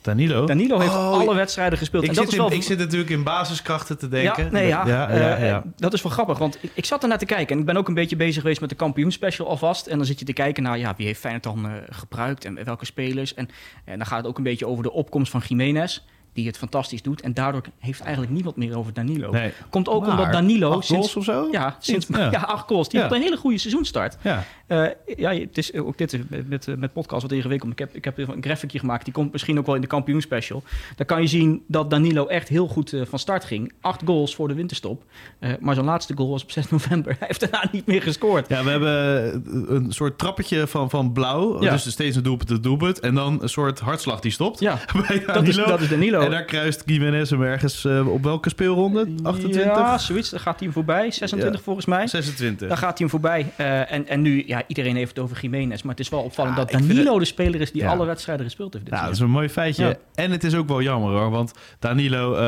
Danilo. 0.00 0.46
Danilo 0.46 0.78
heeft 0.78 0.92
Oh, 0.92 1.10
alle 1.12 1.34
wedstrijden 1.34 1.78
gespeeld. 1.78 2.02
Ik, 2.02 2.08
en 2.08 2.14
dat 2.14 2.30
zit 2.30 2.40
is 2.40 2.46
in- 2.46 2.52
ik 2.56 2.62
zit 2.62 2.78
natuurlijk 2.78 3.10
in 3.10 3.22
basiskrachten 3.22 3.98
te 3.98 4.08
denken. 4.08 4.44
Ja, 4.44 4.50
nee, 4.50 4.66
ja. 4.66 4.86
ja, 4.86 5.14
ja, 5.16 5.36
Eh, 5.36 5.46
ja. 5.46 5.64
dat 5.76 5.92
is 5.92 6.02
wel 6.02 6.12
grappig, 6.12 6.38
want 6.38 6.58
ik, 6.60 6.70
ik 6.74 6.84
zat 6.84 7.02
er 7.02 7.08
naar 7.08 7.18
te 7.18 7.24
kijken. 7.24 7.54
En 7.54 7.60
ik 7.60 7.66
ben 7.66 7.76
ook 7.76 7.88
een 7.88 7.94
beetje 7.94 8.16
bezig 8.16 8.42
geweest 8.42 8.60
met 8.60 8.70
de 8.70 8.74
kampioenspecial 8.76 9.48
alvast. 9.48 9.86
En 9.86 9.96
dan 9.96 10.06
zit 10.06 10.18
je 10.18 10.24
te 10.24 10.32
kijken 10.32 10.62
naar, 10.62 10.78
ja, 10.78 10.94
wie 10.96 11.06
heeft 11.06 11.20
Feyenoord 11.20 11.44
dan 11.44 11.68
gebruikt 11.90 12.44
en 12.44 12.64
welke 12.64 12.84
spelers. 12.84 13.34
En, 13.34 13.48
en 13.84 13.98
dan 13.98 14.06
gaat 14.06 14.18
het 14.18 14.26
ook 14.26 14.36
een 14.38 14.42
beetje 14.44 14.66
over 14.66 14.82
de 14.82 14.92
opkomst 14.92 15.30
van 15.30 15.42
Jiménez, 15.48 16.04
die 16.32 16.46
het 16.46 16.58
fantastisch 16.58 17.02
doet. 17.02 17.20
En 17.20 17.34
daardoor 17.34 17.62
heeft 17.78 18.00
eigenlijk 18.00 18.32
niemand 18.32 18.56
meer 18.56 18.78
over 18.78 18.92
Danilo. 18.92 19.30
Nee. 19.30 19.52
Komt 19.70 19.88
ook 19.88 20.00
Maar, 20.06 20.10
omdat 20.10 20.32
Danilo 20.32 20.70
acht 20.72 20.86
goals 20.86 21.10
sinds... 21.10 21.16
of 21.16 21.24
zo? 21.24 21.48
Ja, 21.52 21.76
sinds, 21.78 22.06
Ja. 22.06 22.30
ja. 22.30 22.40
acht 22.40 22.66
goals. 22.68 22.88
Die 22.88 23.00
Ja. 23.00 23.04
heeft 23.06 23.16
een 23.18 23.22
hele 23.22 23.36
goede 23.36 23.58
seizoenstart. 23.58 24.16
Ja. 24.22 24.44
Eh, 24.66 24.84
ja, 25.16 25.34
het 25.34 25.58
is 25.58 25.74
ook 25.74 25.98
dit 25.98 26.12
is 26.12 26.20
met, 26.28 26.48
met, 26.48 26.78
met 26.78 26.92
podcast 26.92 27.22
wat 27.22 27.32
ingewikkeld. 27.32 27.72
Ik 27.72 27.78
heb, 27.78 27.94
ik 27.94 28.04
heb 28.04 28.18
een 28.18 28.42
graphicje 28.42 28.78
gemaakt. 28.78 29.04
Die 29.04 29.12
komt 29.14 29.32
misschien 29.32 29.58
ook 29.58 29.66
wel 29.66 29.74
in 29.74 29.80
de 29.80 29.86
kampioenspecial. 29.86 30.62
Daar 30.96 31.06
kan 31.06 31.20
je 31.20 31.26
zien 31.26 31.62
dat 31.66 31.90
Danilo 31.90 32.26
echt 32.26 32.48
heel 32.48 32.66
goed 32.68 32.92
eh, 32.92 33.00
van 33.04 33.18
start 33.18 33.44
ging. 33.44 33.72
Acht 33.80 34.00
goals 34.04 34.34
voor 34.34 34.48
de 34.48 34.54
winterstop. 34.54 35.02
Eh, 35.38 35.50
maar 35.60 35.74
zijn 35.74 35.86
laatste 35.86 36.14
goal 36.16 36.30
was 36.30 36.42
op 36.42 36.50
6 36.50 36.68
november. 36.70 37.16
Hij 37.18 37.26
heeft 37.26 37.40
daarna 37.40 37.68
niet 37.72 37.86
meer 37.86 38.02
gescoord. 38.02 38.48
Ja, 38.48 38.64
we 38.64 38.70
hebben 38.70 38.94
een 39.74 39.92
soort 39.92 40.18
trappetje 40.18 40.66
van, 40.66 40.90
van 40.90 41.12
blauw. 41.12 41.62
Ja. 41.62 41.70
Dus 41.70 41.90
steeds 41.90 42.16
een 42.16 42.22
doelpunt, 42.22 42.50
een 42.50 42.60
doelpunt. 42.62 43.00
En 43.00 43.14
dan 43.14 43.42
een 43.42 43.48
soort 43.48 43.80
hartslag 43.80 44.20
die 44.20 44.30
stopt. 44.32 44.60
Ja, 44.60 44.78
dat 45.26 45.48
is, 45.48 45.56
dat 45.56 45.80
is 45.80 45.88
Danilo. 45.88 46.21
En 46.24 46.30
daar 46.30 46.44
kruist 46.44 46.82
Gimenez 46.86 47.30
hem 47.30 47.42
ergens 47.42 47.84
eh, 47.84 48.08
op 48.08 48.22
welke 48.24 48.48
speelronde? 48.48 49.08
28? 49.22 49.64
Ja, 49.64 49.98
zoiets. 49.98 50.30
Daar 50.30 50.40
gaat 50.40 50.54
hij 50.58 50.64
hem 50.64 50.72
voorbij. 50.72 51.10
26 51.10 51.58
Ja. 51.58 51.64
volgens 51.64 51.86
mij. 51.86 52.06
26. 52.08 52.68
Daar 52.68 52.76
gaat 52.76 52.88
hij 52.88 52.96
hem 52.98 53.08
voorbij. 53.08 53.52
Eh, 53.56 53.92
en, 53.92 54.08
en 54.08 54.22
nu, 54.22 54.44
ja, 54.46 54.62
iedereen 54.66 54.96
heeft 54.96 55.08
het 55.16 55.24
over 55.24 55.38
Jiménez. 55.40 55.82
Maar 55.82 55.90
het 55.90 56.00
is 56.00 56.08
wel 56.08 56.20
opvallend 56.22 56.56
Ja, 56.56 56.64
dat 56.64 56.72
Danilo 56.72 57.18
de 57.18 57.24
speler 57.24 57.60
is 57.60 57.72
die 57.72 57.82
Ja. 57.82 57.88
alle 57.90 58.04
wedstrijden 58.06 58.44
gespeeld 58.44 58.72
heeft. 58.72 58.84
Dit 58.84 58.94
Nou, 58.94 59.06
dat 59.06 59.14
is 59.14 59.20
een 59.20 59.30
mooi 59.30 59.48
feitje. 59.48 59.84
Ja. 59.86 59.94
En 60.14 60.30
het 60.30 60.44
is 60.44 60.54
ook 60.54 60.68
wel 60.68 60.82
jammer 60.82 61.10
hoor. 61.10 61.30
Want 61.30 61.52
Danilo, 61.78 62.34
eh, 62.34 62.40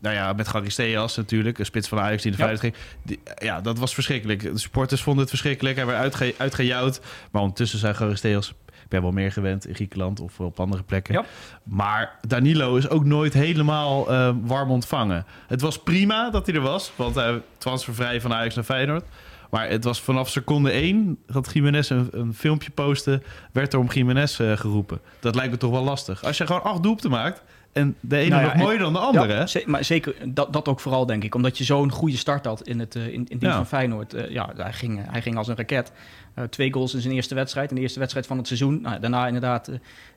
nou 0.00 0.14
ja, 0.16 0.32
met 0.32 0.48
Garisteas 0.48 1.16
natuurlijk, 1.16 1.58
een 1.58 1.64
spits 1.64 1.88
van 1.88 1.98
Ajax 2.00 2.22
die 2.22 2.30
in 2.32 2.38
de 2.38 2.44
Ja. 2.44 2.56
ging. 2.56 2.74
Die- 3.02 3.20
ja, 3.38 3.60
dat 3.60 3.78
was 3.78 3.94
verschrikkelijk. 3.94 4.40
De 4.42 4.58
supporters 4.58 5.02
vonden 5.02 5.20
het 5.20 5.30
verschrikkelijk. 5.30 5.76
Hij 5.76 5.86
werd 5.86 5.98
uitge 5.98 6.34
uitgejouwd. 6.38 7.00
Maar 7.30 7.42
ondertussen 7.42 7.78
zijn 7.78 7.94
Garisteas... 7.94 8.52
Ben 8.94 9.02
wel 9.02 9.12
meer 9.12 9.32
gewend 9.32 9.66
in 9.66 9.74
Griekenland 9.74 10.20
of 10.20 10.40
op 10.40 10.60
andere 10.60 10.82
plekken. 10.82 11.14
Ja. 11.14 11.24
Maar 11.62 12.18
Danilo 12.26 12.76
is 12.76 12.88
ook 12.88 13.04
nooit 13.04 13.32
helemaal 13.32 14.10
eh, 14.10 14.34
warm 14.42 14.70
ontvangen. 14.70 15.24
Het 15.46 15.60
was 15.60 15.78
prima 15.82 16.30
dat 16.30 16.46
hij 16.46 16.54
er 16.54 16.60
was. 16.60 16.92
Want 16.96 17.14
hij 17.14 17.40
transfervrij 17.58 18.20
van 18.20 18.32
Ajax 18.32 18.54
naar 18.54 18.64
Feyenoord. 18.64 19.04
Maar 19.50 19.68
het 19.68 19.84
was 19.84 20.00
vanaf 20.00 20.28
seconde 20.28 20.70
één 20.70 21.18
dat 21.26 21.50
Jiménez 21.52 21.90
een, 21.90 22.08
een 22.10 22.34
filmpje 22.34 22.70
postte... 22.70 23.22
werd 23.52 23.72
er 23.72 23.78
om 23.78 23.86
Jiménez 23.90 24.40
eh, 24.40 24.52
geroepen. 24.56 25.00
Dat 25.20 25.34
lijkt 25.34 25.50
me 25.50 25.56
toch 25.56 25.70
wel 25.70 25.84
lastig. 25.84 26.24
Als 26.24 26.38
je 26.38 26.46
gewoon 26.46 26.62
acht 26.62 26.82
doelpunten 26.82 27.10
maakt... 27.10 27.42
en 27.72 27.96
de 28.00 28.16
ene 28.16 28.28
Nou 28.28 28.42
ja, 28.42 28.48
nog 28.48 28.56
mooier 28.56 28.78
dan 28.78 28.92
de 28.92 28.98
andere... 28.98 29.46
Ja, 29.46 29.60
maar 29.66 29.84
zeker 29.84 30.14
dat, 30.24 30.52
dat 30.52 30.68
ook 30.68 30.80
vooral, 30.80 31.06
denk 31.06 31.24
ik. 31.24 31.34
Omdat 31.34 31.58
je 31.58 31.64
zo'n 31.64 31.90
goede 31.90 32.16
start 32.16 32.44
had 32.44 32.62
in, 32.62 32.78
het, 32.78 32.96
eh, 32.96 33.06
in, 33.08 33.26
in 33.28 33.36
Ja. 33.40 33.54
van 33.54 33.66
Feyenoord. 33.66 34.14
Ja, 34.28 34.50
hij 34.56 34.72
ging, 34.72 35.00
hij 35.10 35.22
ging 35.22 35.36
als 35.36 35.48
een 35.48 35.56
raket. 35.56 35.92
Eh, 36.34 36.44
twee 36.44 36.72
goals 36.72 36.94
in 36.94 37.00
zijn 37.00 37.14
eerste 37.14 37.34
wedstrijd. 37.34 37.70
In 37.70 37.76
de 37.76 37.82
eerste 37.82 37.98
wedstrijd 37.98 38.26
van 38.26 38.36
het 38.36 38.46
seizoen. 38.46 38.80
Nou, 38.80 39.00
daarna 39.00 39.26
inderdaad 39.26 39.70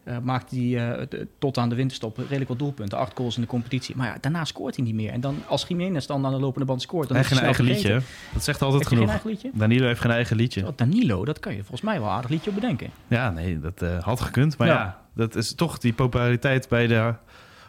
eh, 0.04 0.18
maakte 0.24 0.60
hij 0.60 1.08
tot 1.40 1.58
aan 1.58 1.70
de 1.70 1.76
winterstop 1.76 2.18
redelijk 2.18 2.48
wat 2.48 2.60
doelpunten. 2.60 2.98
Acht 2.98 3.12
goals 3.16 3.36
in 3.36 3.42
de 3.42 3.48
competitie. 3.48 3.96
Maar 3.96 4.08
ja, 4.08 4.18
daarna 4.22 4.46
scoort 4.46 4.76
hij 4.76 4.86
niet 4.86 4.96
meer. 4.96 5.12
En 5.12 5.22
dan 5.22 5.44
als 5.48 5.66
Jiménez 5.68 6.06
dan 6.06 6.26
aan 6.26 6.32
de 6.32 6.40
lopende 6.40 6.66
band 6.66 6.82
scoort... 6.82 7.08
Dan 7.08 7.18
hij 7.18 7.26
heeft 7.26 7.38
geen 7.38 7.46
eigen 7.46 7.64
liedje. 7.66 8.02
Dat 8.34 8.44
zegt 8.44 8.62
altijd 8.62 8.80
Heeft 8.80 8.90
hij 8.90 9.00
geen 9.00 9.08
genoeg. 9.08 9.10
eigen 9.10 9.30
liedje? 9.30 9.52
Danilo 9.54 9.86
heeft 9.86 10.02
geen 10.02 10.12
eigen 10.12 10.36
liedje. 10.36 10.68
Oh, 10.68 10.72
Danilo, 10.76 11.26
dat 11.26 11.40
kan 11.40 11.52
je 11.52 11.60
volgens 11.60 11.82
mij 11.82 12.00
wel 12.00 12.08
een 12.08 12.14
aardig 12.14 12.30
liedje 12.30 12.50
op 12.50 12.56
bedenken. 12.56 12.90
Ja, 13.08 13.30
nee, 13.30 13.60
dat 13.60 13.84
had 14.02 14.22
gekund. 14.22 14.58
Maar 14.58 14.68
ja. 14.68 14.74
Ja. 14.74 15.02
dat 15.14 15.36
is 15.36 15.56
toch 15.56 15.78
die 15.78 15.94
populariteit 15.94 16.70
bij 16.70 16.88
de 16.88 17.14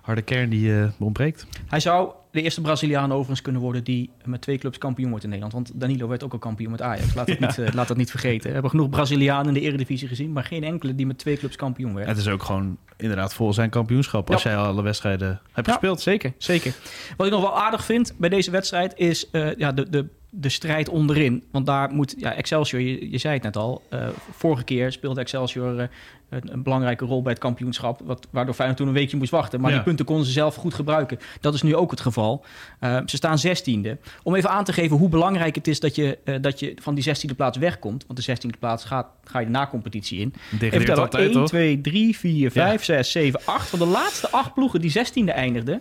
harde 0.02 0.22
kern 0.22 0.48
die 0.48 0.90
ontbreekt. 0.98 1.46
Hij 1.66 1.80
zou 1.80 2.12
de 2.30 2.42
eerste 2.42 2.60
Braziliaan 2.60 3.12
overigens 3.12 3.42
kunnen 3.42 3.62
worden 3.62 3.84
die 3.84 4.10
met 4.24 4.40
twee 4.40 4.58
clubs 4.58 4.78
kampioen 4.78 5.08
wordt 5.08 5.24
in 5.24 5.30
Nederland. 5.30 5.54
Want 5.54 5.80
Danilo 5.80 6.08
werd 6.08 6.24
ook 6.24 6.32
al 6.32 6.38
kampioen 6.38 6.70
met 6.70 6.82
Ajax. 6.82 7.14
Laat 7.14 7.26
dat, 7.26 7.38
Ja. 7.38 7.46
niet, 7.46 7.58
eh, 7.58 7.74
laat 7.74 7.88
dat 7.88 7.96
niet 7.96 8.10
vergeten. 8.10 8.46
We 8.46 8.52
hebben 8.52 8.70
genoeg 8.70 8.88
Brazilianen 8.90 9.46
in 9.48 9.54
de 9.54 9.60
Eredivisie 9.60 10.08
gezien, 10.08 10.32
maar 10.32 10.44
geen 10.44 10.64
enkele 10.64 10.94
die 10.94 11.06
met 11.06 11.18
twee 11.18 11.36
clubs 11.36 11.56
kampioen 11.56 11.94
werd. 11.94 12.08
Het 12.08 12.16
is 12.18 12.28
ook 12.28 12.42
gewoon 12.42 12.76
inderdaad 12.96 13.34
vol 13.34 13.52
zijn 13.52 13.70
kampioenschap. 13.70 14.30
Als 14.30 14.42
Ja. 14.42 14.50
jij 14.50 14.58
alle 14.58 14.82
wedstrijden 14.82 15.40
hebt 15.52 15.66
Ja, 15.66 15.72
gespeeld. 15.72 16.00
Zeker, 16.00 16.32
zeker. 16.38 16.74
Wat 17.16 17.26
ik 17.26 17.32
nog 17.32 17.42
wel 17.42 17.58
aardig 17.58 17.84
vind 17.84 18.14
bij 18.18 18.28
deze 18.28 18.50
wedstrijd 18.50 18.92
is 18.96 19.30
eh, 19.30 19.54
ja, 19.56 19.72
de, 19.72 19.90
de, 19.90 20.06
de 20.30 20.48
strijd 20.48 20.88
onderin. 20.88 21.44
Want 21.50 21.66
daar 21.66 21.92
moet 21.92 22.14
ja, 22.18 22.34
Excelsior, 22.34 22.82
je, 22.82 23.10
je 23.10 23.18
zei 23.18 23.34
het 23.34 23.42
net 23.42 23.56
al, 23.56 23.82
eh, 23.88 24.08
vorige 24.30 24.64
keer 24.64 24.92
speelde 24.92 25.20
Excelsior 25.20 25.78
eh, 25.78 25.86
een, 26.28 26.52
een 26.52 26.62
belangrijke 26.62 27.04
rol 27.04 27.22
bij 27.22 27.32
het 27.32 27.40
kampioenschap. 27.40 28.00
Wat, 28.04 28.26
waardoor 28.30 28.54
Feyenoord 28.54 28.78
toen 28.78 28.88
een 28.88 28.94
weekje 28.94 29.16
moest 29.16 29.30
wachten. 29.30 29.60
Maar 29.60 29.70
Ja. 29.70 29.76
die 29.76 29.84
punten 29.84 30.04
konden 30.04 30.26
ze 30.26 30.32
zelf 30.32 30.54
goed 30.54 30.74
gebruiken. 30.74 31.18
Dat 31.40 31.54
is 31.54 31.62
nu 31.62 31.74
ook 31.76 31.90
het 31.90 32.00
geval. 32.00 32.44
Eh, 32.80 33.00
ze 33.06 33.16
staan 33.16 33.38
zestiende. 33.38 33.98
Om 34.22 34.34
even 34.34 34.50
aan 34.50 34.64
te 34.64 34.72
geven 34.72 34.96
hoe 34.96 35.08
belangrijk 35.08 35.54
het 35.54 35.68
is 35.68 35.80
dat 35.80 35.94
je, 35.94 36.18
dat 36.40 36.60
je 36.60 36.74
van 36.80 36.94
die 36.94 37.02
zestiende 37.02 37.34
plaats 37.34 37.58
wegkomt. 37.58 38.04
Want 38.06 38.18
de 38.18 38.24
zestiende 38.24 38.56
plaats 38.58 38.84
gaat, 38.84 39.06
ga 39.24 39.38
je 39.38 39.44
de 39.44 39.50
na-competitie 39.52 40.20
in. 40.20 40.34
Even 40.60 40.84
tellen, 40.84 41.02
altijd, 41.02 41.24
1, 41.24 41.32
toch? 41.32 41.48
2, 41.48 41.80
3, 41.80 42.18
4, 42.18 42.50
5, 42.50 42.84
6, 42.84 43.10
7, 43.12 43.40
8. 43.44 43.68
Van 43.68 43.78
de 43.78 43.86
laatste 43.86 44.30
acht 44.30 44.54
ploegen 44.54 44.80
die 44.80 44.90
zestiende 44.90 45.32
eindigden, 45.32 45.80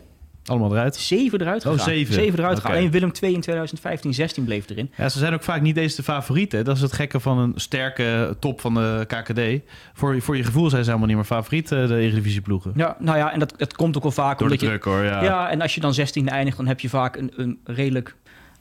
Allemaal 0.49 0.71
eruit. 0.71 0.95
zeven 0.95 1.41
eruit 1.41 1.65
Oh, 1.65 1.71
gegaan. 1.71 1.85
zeven. 1.89 2.15
eruit 2.21 2.37
Oké. 2.51 2.55
gegaan. 2.55 2.71
Alleen 2.77 2.91
Willem 2.91 3.11
II 3.21 3.33
in 3.33 3.41
2015, 3.41 4.13
16 4.13 4.43
bleef 4.43 4.69
erin. 4.69 4.91
Ja, 4.97 5.09
ze 5.09 5.19
zijn 5.19 5.33
ook 5.33 5.43
vaak 5.43 5.61
niet 5.61 5.77
eens 5.77 5.95
de 5.95 6.03
favorieten. 6.03 6.65
Dat 6.65 6.75
is 6.75 6.81
het 6.81 6.93
gekke 6.93 7.19
van 7.19 7.37
een 7.37 7.51
sterke 7.55 8.35
top 8.39 8.61
van 8.61 8.73
de 8.73 9.03
KKD. 9.07 9.69
Voor, 9.93 10.21
voor 10.21 10.37
je 10.37 10.43
gevoel 10.43 10.69
zijn 10.69 10.83
ze 10.83 10.87
helemaal 10.89 11.07
niet 11.07 11.17
meer 11.17 11.25
favoriet, 11.25 11.71
eh, 11.71 11.87
de 11.87 11.95
Eredivisie-ploegen. 11.97 12.71
Ja, 12.75 12.95
nou 12.99 13.17
ja, 13.17 13.31
en 13.33 13.39
dat, 13.39 13.53
dat 13.57 13.75
komt 13.75 13.95
ook 13.97 14.03
wel 14.03 14.11
vaak 14.11 14.39
Door 14.39 14.47
de 14.47 14.53
omdat 14.53 14.59
je... 14.59 14.67
druk 14.67 14.83
hoor, 14.83 15.03
ja. 15.03 15.23
Ja. 15.23 15.49
en 15.49 15.61
als 15.61 15.75
je 15.75 15.81
dan 15.81 15.93
16 15.93 16.29
eindigt, 16.29 16.57
dan 16.57 16.67
heb 16.67 16.79
je 16.79 16.89
vaak 16.89 17.15
een, 17.15 17.31
een 17.35 17.59
redelijk 17.63 18.15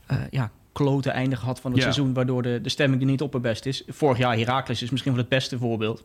eh, 0.07 0.17
ja, 0.31 0.51
klote 0.73 1.11
einde 1.11 1.37
gehad 1.37 1.61
van 1.61 1.71
het 1.71 1.81
Ja. 1.81 1.87
seizoen, 1.93 2.15
waardoor 2.15 2.43
de, 2.43 2.61
de 2.63 2.69
stemming 2.69 3.01
er 3.03 3.07
niet 3.09 3.23
op 3.23 3.33
het 3.33 3.43
best 3.43 3.67
is. 3.67 3.83
Vorig 3.89 4.19
jaar 4.19 4.37
Heracles 4.37 4.83
is 4.83 4.91
misschien 4.91 5.13
wel 5.13 5.21
het 5.21 5.31
beste 5.31 5.59
voorbeeld. 5.59 6.05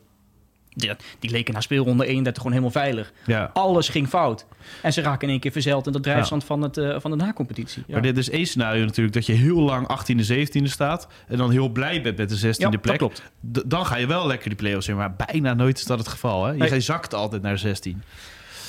Die, 0.75 0.91
die 1.19 1.31
leken 1.31 1.53
na 1.53 1.61
speelronde 1.61 2.05
31 2.05 2.41
gewoon 2.43 2.51
helemaal 2.57 2.81
veilig. 2.83 3.11
Ja. 3.25 3.49
Alles 3.53 3.89
ging 3.89 4.07
fout. 4.07 4.45
En 4.81 4.93
ze 4.93 5.01
raken 5.01 5.21
in 5.21 5.29
één 5.29 5.39
keer 5.39 5.51
verzeild 5.51 5.85
in 5.87 5.91
de 5.91 5.99
drijfstand 5.99 6.43
van, 6.43 6.61
het, 6.61 6.77
eh, 6.77 6.99
van 6.99 7.11
de 7.11 7.17
na-competitie. 7.17 7.83
Ja. 7.87 7.93
Maar 7.93 8.01
dit 8.01 8.17
is 8.17 8.29
één 8.29 8.45
scenario 8.45 8.85
natuurlijk 8.85 9.15
dat 9.15 9.25
je 9.25 9.33
heel 9.33 9.59
lang 9.61 9.87
18e, 9.87 10.23
17e 10.23 10.63
staat. 10.69 11.07
En 11.27 11.37
dan 11.37 11.51
heel 11.51 11.69
blij 11.69 12.01
bent 12.01 12.17
met 12.17 12.29
de 12.29 12.35
16e 12.35 12.65
Ja, 12.65 12.69
dat 12.69 12.81
plek. 12.81 12.97
klopt. 12.97 13.21
D- 13.51 13.63
dan 13.65 13.85
ga 13.85 13.95
je 13.95 14.07
wel 14.07 14.27
lekker 14.27 14.49
die 14.49 14.57
play-offs 14.57 14.87
in. 14.87 14.95
Maar 14.95 15.15
bijna 15.15 15.53
nooit 15.53 15.77
is 15.77 15.85
dat 15.85 15.97
het 15.99 16.07
geval. 16.07 16.45
Hè? 16.45 16.51
Je 16.51 16.57
Nee. 16.69 16.79
zakt 16.79 17.13
altijd 17.13 17.41
naar 17.41 17.57
16. 17.57 18.03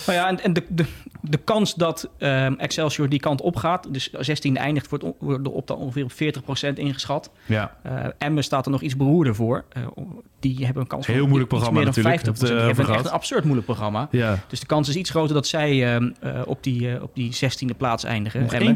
Nou 0.07 0.19
ja, 0.19 0.29
en, 0.29 0.41
en 0.43 0.53
de, 0.53 0.63
de, 0.69 0.85
de 1.21 1.37
kans 1.39 1.75
dat 1.75 2.09
ehm, 2.19 2.53
Excelsior 2.59 3.09
die 3.09 3.21
kant 3.21 3.41
op 3.41 3.57
gaat, 3.57 3.95
dus 3.95 4.11
16 4.13 4.57
eindigt, 4.57 4.89
wordt, 4.89 5.05
on- 5.05 5.15
wordt 5.19 5.49
op 5.49 5.71
ongeveer 5.71 6.05
op 6.05 6.13
40% 6.13 6.79
ingeschat. 6.79 7.31
Ja. 7.47 7.77
Eh 7.83 8.05
Emmen 8.19 8.45
staat 8.45 8.65
er 8.65 8.71
nog 8.73 8.81
iets 8.83 8.97
beroerder 8.97 9.35
voor. 9.35 9.65
Eh, 9.69 9.83
die 10.43 10.65
hebben 10.65 10.83
een 10.83 10.89
kans 10.89 11.07
Heel 11.07 11.17
van 11.19 11.27
moeilijk 11.29 11.49
programma 11.49 11.81
meer 11.81 11.93
dan 11.93 12.03
natuurlijk, 12.03 12.23
50%. 12.23 12.27
heb 12.27 12.37
je 12.49 12.55
Die 12.55 12.65
hebben 12.65 12.95
echt 12.95 13.05
een 13.05 13.11
absurd 13.11 13.43
moeilijk 13.45 13.67
programma. 13.67 14.09
ja. 14.11 14.39
Dus 14.49 14.61
de 14.61 14.67
kans 14.67 14.89
is 14.89 14.97
iets 14.97 15.11
groter 15.11 15.35
dat 15.35 15.47
zij 15.47 15.95
ehm, 15.95 16.11
eh, 16.21 16.41
op, 16.47 16.63
die, 16.63 16.95
eh, 16.95 17.03
op 17.03 17.11
die 17.15 17.33
16e 17.35 17.77
plaats 17.77 18.05
eindigen. 18.05 18.41
Nog 18.41 18.53
Emmen. 18.53 18.75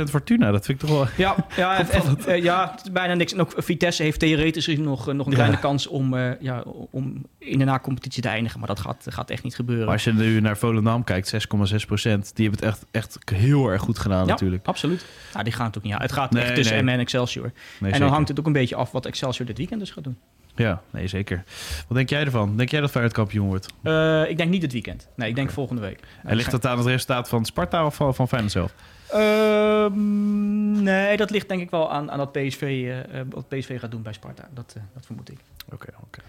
1,6% 0.00 0.10
Fortuna. 0.10 0.50
Dat 0.50 0.64
vind 0.64 0.82
ik 0.82 0.88
toch 0.88 0.96
wel... 0.96 1.06
Ja, 1.16 1.46
ja, 1.56 1.76
en- 1.78 1.88
en- 1.90 2.24
eh, 2.26 2.42
ja, 2.42 2.74
bijna 2.92 3.14
niks. 3.14 3.32
En 3.32 3.40
ook 3.40 3.52
Vitesse 3.56 4.02
heeft 4.02 4.18
theoretisch 4.20 4.66
nog, 4.66 5.12
nog 5.12 5.26
een 5.26 5.30
Ja. 5.32 5.36
kleine 5.38 5.58
kans 5.58 5.86
om, 5.86 6.16
ja, 6.40 6.62
om 6.90 7.24
in 7.38 7.58
de 7.58 7.64
na-competitie 7.64 8.22
te 8.22 8.28
eindigen. 8.28 8.58
Maar 8.58 8.68
dat 8.68 8.80
gaat, 8.80 9.06
gaat 9.08 9.30
echt 9.30 9.42
niet 9.42 9.54
gebeuren. 9.54 9.84
Maar 9.84 9.94
als 9.94 10.04
je 10.04 10.12
nu 10.12 10.40
naar 10.40 10.56
Volendam 10.56 11.04
kijkt, 11.04 11.32
6,6%. 11.34 12.32
Die 12.34 12.48
hebben 12.48 12.50
het 12.50 12.62
echt, 12.62 12.86
echt 12.90 13.18
heel 13.34 13.68
erg 13.68 13.82
goed 13.82 13.98
gedaan 13.98 14.24
ja, 14.24 14.30
natuurlijk. 14.30 14.66
absoluut. 14.66 15.04
Nou, 15.32 15.44
die 15.44 15.52
gaan 15.52 15.66
het 15.66 15.76
ook 15.78 15.82
niet 15.82 15.92
aan. 15.92 16.00
Het 16.00 16.12
gaat 16.12 16.30
Nee, 16.30 16.42
echt 16.42 16.54
tussen 16.54 16.70
nee. 16.72 16.78
Emmen 16.80 16.94
en 16.94 17.00
Excelsior. 17.00 17.44
Nee, 17.44 17.52
en 17.52 17.78
dan 17.80 17.92
zeker. 17.92 18.06
hangt 18.12 18.28
het 18.28 18.38
ook 18.38 18.46
een 18.46 18.52
beetje 18.52 18.74
af 18.74 18.90
wat 18.92 19.06
Excelsior 19.06 19.46
dit 19.46 19.58
weekend 19.58 19.80
dus 19.80 19.90
gaat 19.90 20.04
doen. 20.04 20.16
Ja, 20.54 20.82
nee, 20.90 21.06
zeker. 21.06 21.44
Wat 21.88 21.96
denk 21.96 22.08
jij 22.08 22.24
ervan? 22.24 22.56
Denk 22.56 22.68
jij 22.68 22.80
dat 22.80 22.90
Feyenoord 22.90 23.14
kampioen 23.14 23.46
wordt? 23.46 23.66
Eh, 23.82 24.28
ik 24.28 24.36
denk 24.36 24.50
niet 24.50 24.60
dit 24.60 24.72
weekend. 24.72 25.08
Nee, 25.16 25.28
ik 25.28 25.34
denk 25.34 25.50
volgende 25.50 25.82
week. 25.82 26.00
En 26.24 26.36
ligt 26.36 26.50
dat 26.50 26.66
aan 26.66 26.78
het 26.78 26.86
resultaat 26.86 27.28
van 27.28 27.44
Sparta 27.44 27.86
of 27.86 27.94
van, 27.94 28.28
Feyenoord 28.28 28.52
zelf? 28.52 28.74
Ehm, 29.10 30.82
nee, 30.82 31.16
dat 31.16 31.30
ligt 31.30 31.48
denk 31.48 31.60
ik 31.60 31.70
wel 31.70 31.92
aan, 31.92 32.10
aan 32.10 32.18
dat 32.18 32.32
PSV, 32.32 32.62
eh, 32.62 33.20
eh, 33.20 33.26
wat 33.30 33.48
PSV 33.48 33.80
gaat 33.80 33.90
doen 33.90 34.02
bij 34.02 34.12
Sparta. 34.12 34.48
Dat, 34.54 34.72
eh, 34.76 34.82
dat 34.94 35.06
vermoed 35.06 35.30
ik. 35.30 35.38
Oké, 35.72 35.88
oké. 36.04 36.20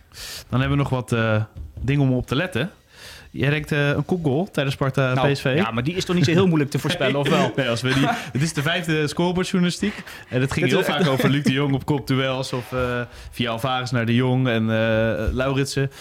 Dan 0.50 0.60
hebben 0.60 0.78
we 0.78 0.84
nog 0.84 0.90
wat 0.90 1.12
eh, 1.12 1.44
dingen 1.80 2.02
om 2.04 2.14
op 2.14 2.28
te 2.28 2.36
letten. 2.36 2.72
Jij 3.36 3.50
denkt 3.50 3.72
eh, 3.72 3.90
een 3.90 4.06
kopgoal 4.06 4.50
tijdens 4.52 4.76
Sparta 4.76 5.14
Nou, 5.14 5.32
PSV? 5.32 5.54
Ja, 5.56 5.72
maar 5.72 5.84
die 5.84 5.96
is 5.96 6.06
toch 6.06 6.16
niet 6.16 6.26
zo 6.26 6.32
heel 6.32 6.48
moeilijk 6.48 6.72
te 6.72 6.80
voorspellen, 6.80 7.16
of 7.16 7.30
wel? 7.30 7.52
Nee, 7.56 7.70
als 7.70 7.82
we 7.82 7.94
die, 7.94 8.08
het 8.08 8.42
is 8.42 8.54
de 8.54 8.62
vijfde 8.62 9.08
scorebordjournalistiek. 9.08 10.04
En 10.30 10.42
het 10.42 10.52
ging 10.52 10.68
heel 10.68 10.84
vaak 10.84 11.08
over 11.08 11.30
Luc 11.30 11.44
de 11.44 11.52
Jong 11.52 11.74
op 11.74 11.86
kopduels. 11.86 12.54
Of 12.54 12.72
eh, 12.72 13.02
via 13.32 13.52
Alvarez 13.52 13.92
naar 13.92 14.06
de 14.06 14.16
Jong 14.16 14.48
en 14.48 14.70
eh 14.70 15.34
Lauritsen. 15.34 15.92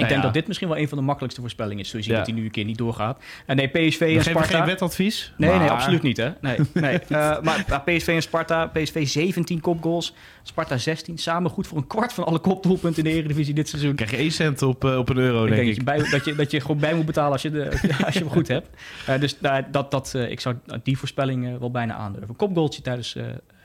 Ik 0.00 0.08
denk 0.08 0.20
ja. 0.20 0.26
dat 0.26 0.34
dit 0.34 0.46
misschien 0.46 0.68
wel 0.68 0.78
een 0.78 0.88
van 0.88 0.98
de 0.98 1.04
makkelijkste 1.04 1.40
voorspellingen 1.40 1.84
is. 1.84 1.88
Zul 1.88 1.98
je 1.98 2.04
zien 2.04 2.14
Ja. 2.14 2.20
dat 2.20 2.28
hij 2.28 2.38
nu 2.38 2.44
een 2.44 2.50
keer 2.50 2.64
niet 2.64 2.78
doorgaat. 2.78 3.22
En 3.46 3.56
nee, 3.56 3.68
PSV 3.68 4.14
en 4.16 4.24
Sparta... 4.24 4.56
geen 4.56 4.64
wetadvies. 4.66 5.32
Nee, 5.36 5.58
nee, 5.58 5.70
absoluut 5.70 6.02
niet. 6.02 6.16
Hè? 6.16 6.30
Nee, 6.40 6.58
nee. 6.72 6.98
Eh, 7.10 7.40
maar 7.42 7.82
PSV 7.84 8.08
en 8.08 8.22
Sparta, 8.22 8.66
PSV 8.66 9.08
17 9.08 9.60
kopgoals, 9.60 10.14
Sparta 10.42 10.76
16. 10.78 11.18
Samen 11.18 11.50
goed 11.50 11.66
voor 11.66 11.78
een 11.78 11.86
kwart 11.86 12.12
van 12.12 12.24
alle 12.24 12.38
kopdoelpunten 12.38 13.04
in 13.04 13.10
de 13.10 13.16
Eredivisie 13.16 13.54
dit 13.54 13.68
seizoen. 13.68 13.94
krijg 13.94 14.10
je 14.10 14.16
1 14.16 14.30
cent 14.30 14.62
op, 14.62 14.84
eh, 14.84 14.98
op 14.98 15.08
een 15.08 15.16
euro, 15.16 15.44
Ik 15.44 15.50
denk 15.52 15.64
denk 15.64 15.76
ik. 15.78 15.84
dat 15.86 15.94
je, 15.96 16.02
bij, 16.02 16.10
dat, 16.10 16.24
je, 16.24 16.34
dat 16.34 16.50
je 16.50 16.60
gewoon 16.60 16.78
bij 16.78 16.94
moet 16.94 17.06
betalen 17.06 17.32
als 17.32 17.42
je, 17.42 17.50
de, 17.50 17.68
als 18.04 18.14
je 18.14 18.20
hem 18.20 18.28
goed 18.30 18.48
hebt. 18.48 18.68
Eh, 19.06 19.20
dus 19.20 19.40
nou, 19.40 19.64
dat, 19.70 19.90
dat, 19.90 20.14
ik 20.28 20.40
zou 20.40 20.56
die 20.82 20.98
voorspelling 20.98 21.58
wel 21.58 21.70
bijna 21.70 21.94
aandurven. 21.94 22.28
Een 22.28 22.36
kopgoaltje 22.36 22.82
tijdens 22.82 23.16
eh, 23.16 23.24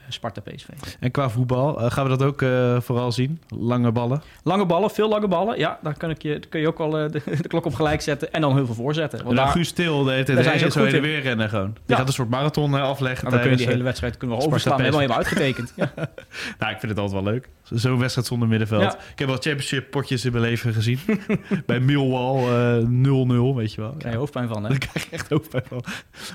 Sparta 0.09 0.41
PSV. 0.41 0.67
En 0.99 1.11
qua 1.11 1.29
voetbal, 1.29 1.81
eh, 1.81 1.91
gaan 1.91 2.03
we 2.03 2.09
dat 2.09 2.23
ook 2.23 2.41
eh, 2.41 2.79
vooral 2.81 3.11
zien? 3.11 3.41
Lange 3.47 3.91
ballen. 3.91 4.21
Lange 4.43 4.65
ballen, 4.65 4.89
veel 4.89 5.09
lange 5.09 5.27
ballen. 5.27 5.57
Ja, 5.59 5.79
daar 5.81 5.97
kan 5.97 6.09
ik 6.09 6.21
je, 6.21 6.29
daar 6.29 6.49
kun 6.49 6.59
je 6.59 6.67
ook 6.67 6.79
al 6.79 6.97
eh, 6.99 7.11
de, 7.11 7.21
de 7.41 7.47
klok 7.47 7.65
op 7.65 7.73
gelijk 7.73 8.01
zetten. 8.01 8.33
En 8.33 8.41
dan 8.41 8.55
heel 8.55 8.65
veel 8.65 8.75
voorzetten. 8.75 9.23
Want 9.23 9.35
dan 9.35 9.45
daar, 9.45 9.53
Guus 9.53 9.71
Til 9.71 10.03
de 10.03 10.11
hele 10.11 10.23
tijd 10.23 10.49
heen, 10.61 10.71
zo 10.71 10.83
heen 10.83 10.95
en 10.95 11.01
weer 11.01 11.21
rennen 11.21 11.49
gewoon. 11.49 11.71
Die 11.73 11.81
Ja. 11.85 11.95
gaat 11.95 12.07
een 12.07 12.13
soort 12.13 12.29
marathon 12.29 12.73
afleggen. 12.73 13.23
nou, 13.23 13.35
dan 13.35 13.41
kun 13.41 13.51
je 13.51 13.57
die 13.57 13.67
hele 13.67 13.83
wedstrijd 13.83 14.17
kunnen 14.17 14.37
we 14.37 14.43
overslaan. 14.45 14.77
Helemaal 14.79 14.99
helemaal 14.99 15.21
uitgetekend. 15.23 15.73
Ja. 15.75 15.91
nou, 16.59 16.71
ik 16.73 16.79
vind 16.79 16.91
het 16.91 16.97
altijd 16.99 17.23
wel 17.23 17.33
leuk. 17.33 17.49
Zo- 17.63 17.75
Zo'n 17.77 17.99
wedstrijd 17.99 18.27
zonder 18.27 18.47
middenveld. 18.47 18.81
Ja. 18.81 18.93
Ik 19.11 19.19
heb 19.19 19.27
wel 19.27 19.37
championship 19.37 19.91
potjes 19.91 20.25
in 20.25 20.31
mijn 20.31 20.43
leven 20.43 20.73
gezien. 20.73 20.99
Bij 21.65 21.79
Millwall 21.79 22.37
eh 22.37 22.83
0-0, 22.83 23.55
weet 23.55 23.73
je 23.73 23.81
wel. 23.81 23.89
Daar 23.89 23.97
krijg 23.99 24.13
je 24.13 24.19
hoofdpijn 24.19 24.47
van, 24.47 24.63
hè? 24.63 24.69
Daar 24.69 24.77
krijg 24.77 25.03
je 25.05 25.11
echt 25.11 25.29
hoofdpijn 25.29 25.63
van. 25.67 25.83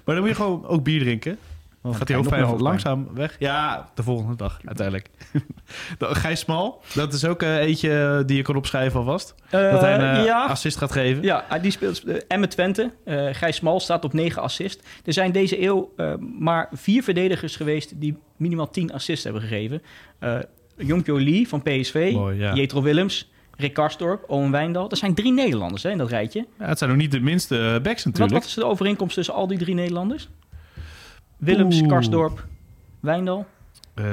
Maar 0.05 0.15
dan 0.15 0.19
moet 0.19 0.29
je 0.29 0.35
gewoon 0.35 0.67
ook 0.67 0.83
bier 0.85 1.01
drinken. 1.01 1.39
Dan 1.83 1.95
gaat 1.95 2.09
nog 2.09 2.31
meer 2.31 2.47
langzaam 2.47 3.09
weg. 3.15 3.37
Ja, 3.39 3.89
de 3.95 4.03
volgende 4.03 4.37
dag 4.37 4.61
uiteindelijk. 4.65 5.11
De- 5.99 6.15
Gijs 6.15 6.41
Smal, 6.41 6.83
dat 6.95 7.13
is 7.13 7.25
ook 7.25 7.43
eh, 7.43 7.57
eentje 7.57 8.23
die 8.27 8.37
je 8.37 8.43
kan 8.43 8.57
opschrijven 8.57 8.99
alvast. 8.99 9.35
dat 9.51 9.81
hij 9.81 9.95
een 9.95 10.17
eh, 10.19 10.25
ja. 10.25 10.45
assist 10.47 10.77
gaat 10.77 10.93
geven. 10.93 11.23
Ja, 11.23 11.45
hij- 11.49 11.61
die 11.61 11.71
speelt 11.71 12.07
uh, 12.07 12.17
Emme 12.29 12.49
Twente. 12.49 12.91
Eh 13.05 13.29
Gijs 13.33 13.57
Smal 13.57 13.81
staat 13.81 14.05
op 14.05 14.13
9 14.13 14.43
assist. 14.43 14.87
Er 15.05 15.13
zijn 15.13 15.33
deze 15.33 15.63
eeuw 15.63 15.93
eh, 15.97 16.13
maar 16.39 16.69
vier 16.73 17.03
verdedigers 17.03 17.57
geweest 17.57 18.01
die 18.01 18.17
minimaal 18.37 18.71
10 18.71 18.93
assists 18.93 19.25
hebben 19.25 19.43
gegeven. 19.43 19.83
Uh, 20.21 20.39
Jonkjo 20.77 21.21
Lee 21.21 21.49
van 21.49 21.63
PSV, 21.63 22.11
Mooi, 22.15 22.39
ja. 22.39 22.55
Jetro 22.55 22.83
Willems, 22.83 23.31
Rick 23.57 23.75
Karsdorp, 23.75 24.25
Owen 24.31 24.51
Wijndal. 24.51 24.89
Dat 24.89 24.99
zijn 24.99 25.15
drie 25.15 25.33
Nederlanders 25.33 25.83
hè, 25.83 25.91
in 25.91 25.99
dat 25.99 26.09
rijtje. 26.09 26.47
Ja, 26.59 26.67
het 26.67 26.79
zijn 26.79 26.91
nog 26.91 26.99
niet 26.99 27.13
de 27.13 27.21
minste 27.21 27.57
eh, 27.57 27.63
backs 27.63 27.85
Wat, 27.85 28.05
natuurlijk. 28.05 28.33
wat 28.33 28.45
is 28.45 28.55
de 28.55 28.65
overeenkomst 28.65 29.15
tussen 29.15 29.35
al 29.35 29.47
die 29.47 29.59
drie 29.59 29.75
Nederlanders? 29.75 30.29
Willems, 31.41 31.79
Oeh. 31.81 31.89
Karsdorp, 31.89 32.47
Wijndal. 33.01 33.47
Eh, 33.95 34.05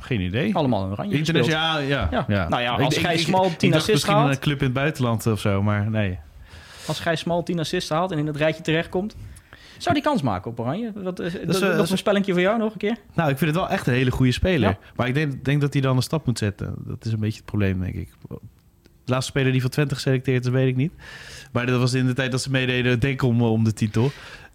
geen 0.00 0.20
idee. 0.20 0.54
Allemaal 0.54 0.84
een 0.84 0.90
oranje 0.90 1.16
Internet, 1.16 1.44
gespeeld. 1.44 1.62
ja, 1.64 1.78
ja, 1.78 2.08
Ja. 2.10 2.24
ja. 2.28 2.48
Nou 2.48 2.62
ja, 2.62 2.74
als 2.76 2.94
ik- 2.96 3.00
Gijs 3.00 3.20
ik- 3.20 3.26
Smal 3.26 3.44
ik 3.46 3.58
10 3.58 3.70
dacht 3.70 3.82
assists 3.82 3.88
misschien 4.06 4.14
haalt- 4.14 4.34
een 4.34 4.40
club 4.40 4.58
in 4.58 4.64
het 4.64 4.74
buitenland 4.74 5.26
of 5.26 5.40
zo, 5.40 5.62
maar 5.62 5.90
nee. 5.90 6.18
Als 6.86 7.00
Gijs 7.00 7.20
Smal 7.20 7.42
10 7.42 7.58
assists 7.58 7.90
haalt 7.90 8.12
en 8.12 8.18
in 8.18 8.26
het 8.26 8.36
rijtje 8.36 8.62
terechtkomt... 8.62 9.16
Zou 9.78 9.94
die 9.94 10.04
kans 10.04 10.22
maken 10.22 10.50
op 10.50 10.60
Oranje? 10.60 10.92
Wat, 10.94 11.16
dat, 11.16 11.20
is, 11.26 11.32
dat, 11.32 11.40
eh, 11.42 11.46
dat 11.60 11.60
dat 11.76 11.84
is 11.84 11.90
een 11.90 11.98
spellingje 11.98 12.32
voor 12.32 12.40
jou 12.40 12.58
nog 12.58 12.72
een 12.72 12.78
keer? 12.78 12.96
Nou, 13.14 13.30
ik 13.30 13.38
vind 13.38 13.50
het 13.50 13.60
wel 13.60 13.68
echt 13.68 13.86
een 13.86 13.92
hele 13.92 14.10
goede 14.10 14.32
speler. 14.32 14.68
Ja. 14.70 14.78
Maar 14.96 15.08
ik 15.08 15.14
denk, 15.14 15.44
denk 15.44 15.60
dat 15.60 15.72
hij 15.72 15.82
dan 15.82 15.96
een 15.96 16.02
stap 16.02 16.26
moet 16.26 16.38
zetten. 16.38 16.74
Dat 16.78 17.04
is 17.04 17.12
een 17.12 17.18
beetje 17.20 17.36
het 17.36 17.44
probleem, 17.44 17.80
denk 17.80 17.94
ik. 17.94 18.08
De 19.04 19.12
laatste 19.12 19.30
speler 19.30 19.52
die 19.52 19.60
voor 19.60 19.70
Twente 19.70 19.94
geselecteerd 19.94 20.44
is, 20.44 20.50
weet 20.50 20.68
ik 20.68 20.76
niet. 20.76 20.92
Maar 21.52 21.66
dat 21.66 21.80
was 21.80 21.94
in 21.94 22.06
de 22.06 22.12
tijd 22.12 22.30
dat 22.30 22.42
ze 22.42 22.50
meededen, 22.50 23.00
denk 23.00 23.22
om 23.22 23.64
de 23.64 23.72
titel. 23.72 24.10